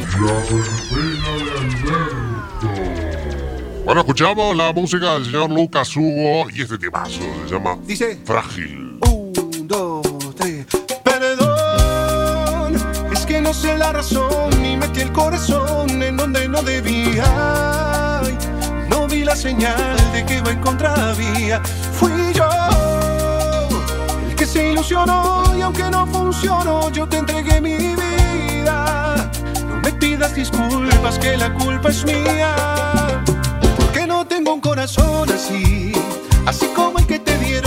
Bueno, 3.86 4.02
escuchamos 4.02 4.56
la 4.56 4.72
música 4.72 5.14
del 5.16 5.26
señor 5.26 5.50
Lucas 5.50 5.96
Hugo 5.96 6.50
y 6.54 6.62
este 6.62 6.78
temazo 6.78 7.22
se 7.46 7.54
llama 7.54 7.78
Dice 7.86 8.18
Frágil. 8.24 8.83
la 13.84 13.92
razón 13.92 14.66
y 14.66 14.78
metí 14.78 15.02
el 15.02 15.12
corazón 15.12 16.02
en 16.02 16.16
donde 16.16 16.48
no 16.48 16.62
debía. 16.62 18.22
No 18.90 19.08
vi 19.08 19.26
la 19.26 19.36
señal 19.36 19.98
de 20.14 20.26
que 20.26 20.38
iba 20.38 20.52
en 20.52 20.62
contravía. 20.62 21.62
Fui 22.00 22.12
yo 22.34 22.50
el 24.26 24.36
que 24.36 24.46
se 24.46 24.72
ilusionó 24.72 25.44
y 25.58 25.62
aunque 25.62 25.84
no 25.90 26.08
funcionó, 26.08 26.90
yo 26.92 27.08
te 27.10 27.18
entregué 27.18 27.60
mi 27.60 27.76
vida. 27.76 29.30
No 29.68 29.76
me 29.84 29.92
pidas 29.92 30.34
disculpas 30.34 31.20
que 31.20 31.36
la 31.36 31.54
culpa 31.54 31.90
es 31.90 32.06
mía. 32.06 32.56
Porque 33.78 34.08
no 34.08 34.26
tengo 34.26 34.54
un 34.54 34.62
corazón 34.62 35.30
así, 35.30 35.92
así 36.46 36.68
como 36.74 37.00
el 37.00 37.06
que 37.06 37.20
te 37.20 37.38
dieron 37.40 37.63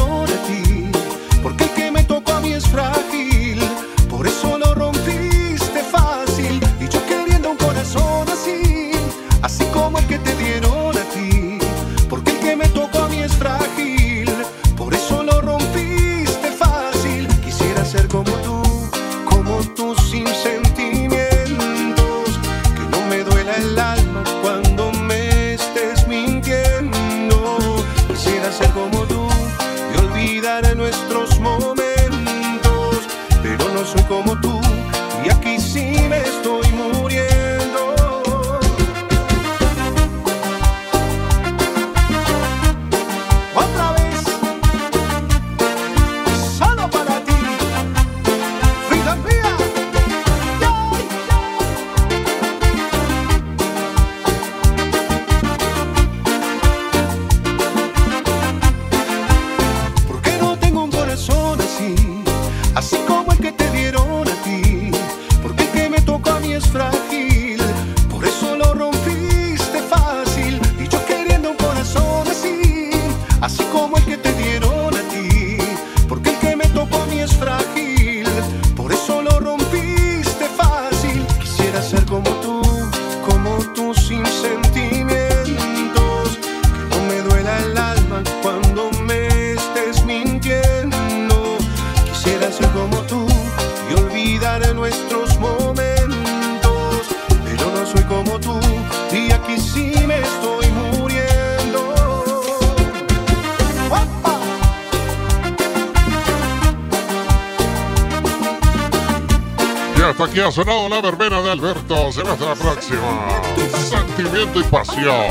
ha 110.47 110.53
sonado 110.53 110.89
la 110.89 111.01
verbena 111.01 111.43
de 111.43 111.51
Alberto. 111.51 112.13
Será 112.13 112.33
hasta 112.33 112.45
la 112.45 112.55
próxima. 112.55 113.29
Sentimiento 113.75 114.61
y 114.61 114.63
pasión. 114.65 115.27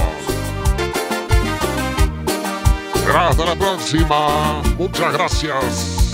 Será 2.96 3.30
hasta 3.30 3.46
la 3.46 3.56
próxima. 3.56 4.62
Muchas 4.78 5.14
gracias. 5.14 6.12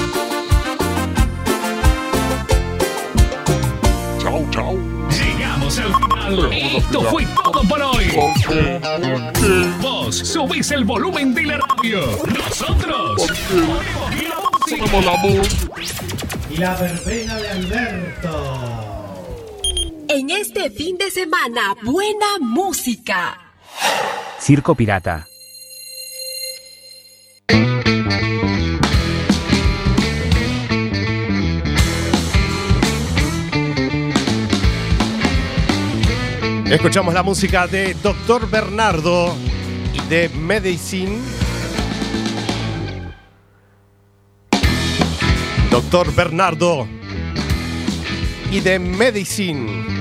Chau, 4.22 4.48
chau. 4.52 4.78
Llegamos 5.10 5.80
al 5.80 5.96
final. 5.96 6.54
Esto 6.54 7.02
fue 7.02 7.26
todo 7.44 7.64
por 7.68 7.82
hoy. 7.82 8.12
Vos 9.82 10.16
subís 10.16 10.70
el 10.70 10.86
volumen 10.86 11.34
de 11.34 11.44
la 11.44 11.58
radio. 11.58 12.02
Nosotros 12.38 13.32
ponemos 14.70 15.06
la 15.06 15.18
música. 15.18 15.74
Y 16.52 16.58
la 16.58 16.76
verbena 16.76 17.36
de 17.38 17.50
Alberto. 17.50 18.81
En 20.14 20.30
este 20.30 20.70
fin 20.70 20.98
de 20.98 21.10
semana, 21.10 21.74
buena 21.84 22.38
música. 22.42 23.54
Circo 24.42 24.76
Pirata. 24.76 25.26
Escuchamos 36.70 37.14
la 37.14 37.24
música 37.24 37.68
de 37.68 37.94
Doctor 37.94 38.50
Bernardo 38.50 39.34
y 39.94 40.10
de 40.10 40.28
Medicine. 40.28 41.20
Doctor 45.70 46.14
Bernardo 46.14 46.86
y 48.52 48.60
de 48.60 48.78
Medicine. 48.78 50.01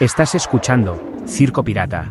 Estás 0.00 0.34
escuchando 0.34 0.98
Circo 1.26 1.62
Pirata. 1.62 2.10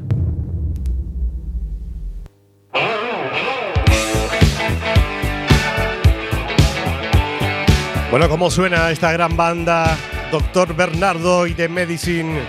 Bueno, 8.11 8.29
¿cómo 8.29 8.51
suena 8.51 8.91
esta 8.91 9.11
gran 9.11 9.35
banda? 9.35 9.97
Doctor 10.31 10.75
Bernardo 10.75 11.47
y 11.47 11.55
de 11.55 11.67
Medicine. 11.67 12.43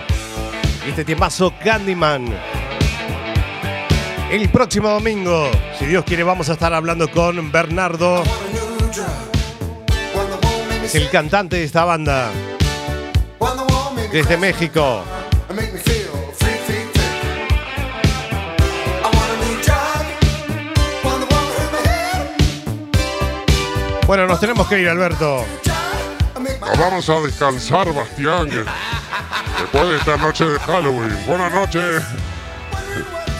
Y 0.85 0.89
este 0.91 1.03
tiemazo 1.03 1.51
Candyman. 1.63 2.27
El 4.29 4.47
próximo 4.49 4.89
domingo, 4.89 5.49
si 5.79 5.87
Dios 5.87 6.05
quiere, 6.05 6.21
vamos 6.21 6.49
a 6.49 6.53
estar 6.53 6.71
hablando 6.71 7.09
con 7.09 7.51
Bernardo. 7.51 8.21
El 10.93 11.09
cantante 11.09 11.55
de 11.55 11.63
esta 11.63 11.83
banda. 11.83 12.29
Desde 14.11 14.37
México. 14.37 15.03
Bueno, 24.11 24.27
nos 24.27 24.41
tenemos 24.41 24.67
que 24.67 24.79
ir, 24.79 24.89
Alberto. 24.89 25.45
Nos 26.59 26.77
vamos 26.77 27.09
a 27.09 27.21
descansar, 27.21 27.93
Bastián. 27.93 28.49
Después 29.59 29.89
de 29.89 29.95
esta 29.95 30.17
noche 30.17 30.45
de 30.45 30.59
Halloween. 30.59 31.17
Buenas 31.25 31.53
noches. 31.53 32.03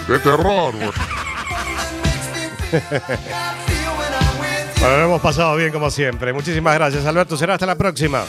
De 0.08 0.20
terror. 0.20 0.74
Bueno, 4.80 4.98
lo 4.98 5.04
hemos 5.04 5.22
pasado 5.22 5.58
bien 5.58 5.74
como 5.74 5.92
siempre. 5.92 6.32
Muchísimas 6.32 6.74
gracias, 6.76 7.06
Alberto. 7.06 7.36
Será 7.36 7.56
hasta 7.56 7.66
la 7.66 7.76
próxima. 7.76 8.24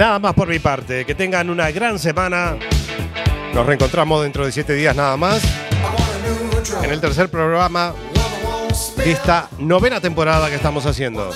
Nada 0.00 0.18
más 0.18 0.32
por 0.32 0.48
mi 0.48 0.58
parte. 0.58 1.04
Que 1.04 1.14
tengan 1.14 1.50
una 1.50 1.70
gran 1.70 1.98
semana. 1.98 2.56
Nos 3.52 3.66
reencontramos 3.66 4.22
dentro 4.22 4.46
de 4.46 4.50
siete 4.50 4.72
días 4.72 4.96
nada 4.96 5.14
más. 5.18 5.42
En 6.82 6.90
el 6.90 7.02
tercer 7.02 7.28
programa 7.28 7.92
de 8.96 9.12
esta 9.12 9.50
novena 9.58 10.00
temporada 10.00 10.48
que 10.48 10.54
estamos 10.54 10.86
haciendo. 10.86 11.30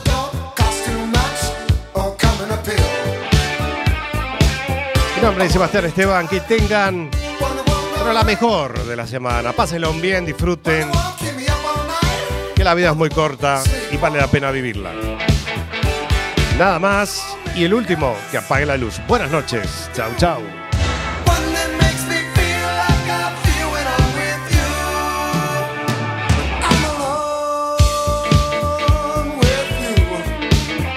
Mi 5.16 5.22
nombre 5.22 5.44
es 5.44 5.52
Sebastián 5.52 5.84
Esteban. 5.84 6.26
Que 6.26 6.40
tengan 6.40 7.10
la 8.14 8.24
mejor 8.24 8.82
de 8.86 8.96
la 8.96 9.06
semana. 9.06 9.52
Pásenlo 9.52 9.92
bien, 9.92 10.24
disfruten. 10.24 10.90
Que 12.56 12.64
la 12.64 12.72
vida 12.72 12.92
es 12.92 12.96
muy 12.96 13.10
corta 13.10 13.62
y 13.92 13.98
vale 13.98 14.18
la 14.18 14.26
pena 14.26 14.50
vivirla. 14.50 14.90
Nada 16.56 16.78
más. 16.78 17.22
Y 17.56 17.64
el 17.64 17.74
último, 17.74 18.16
que 18.30 18.38
apague 18.38 18.66
la 18.66 18.76
luz. 18.76 19.00
Buenas 19.06 19.30
noches. 19.30 19.88
Chau, 19.94 20.10
chau. 20.16 20.63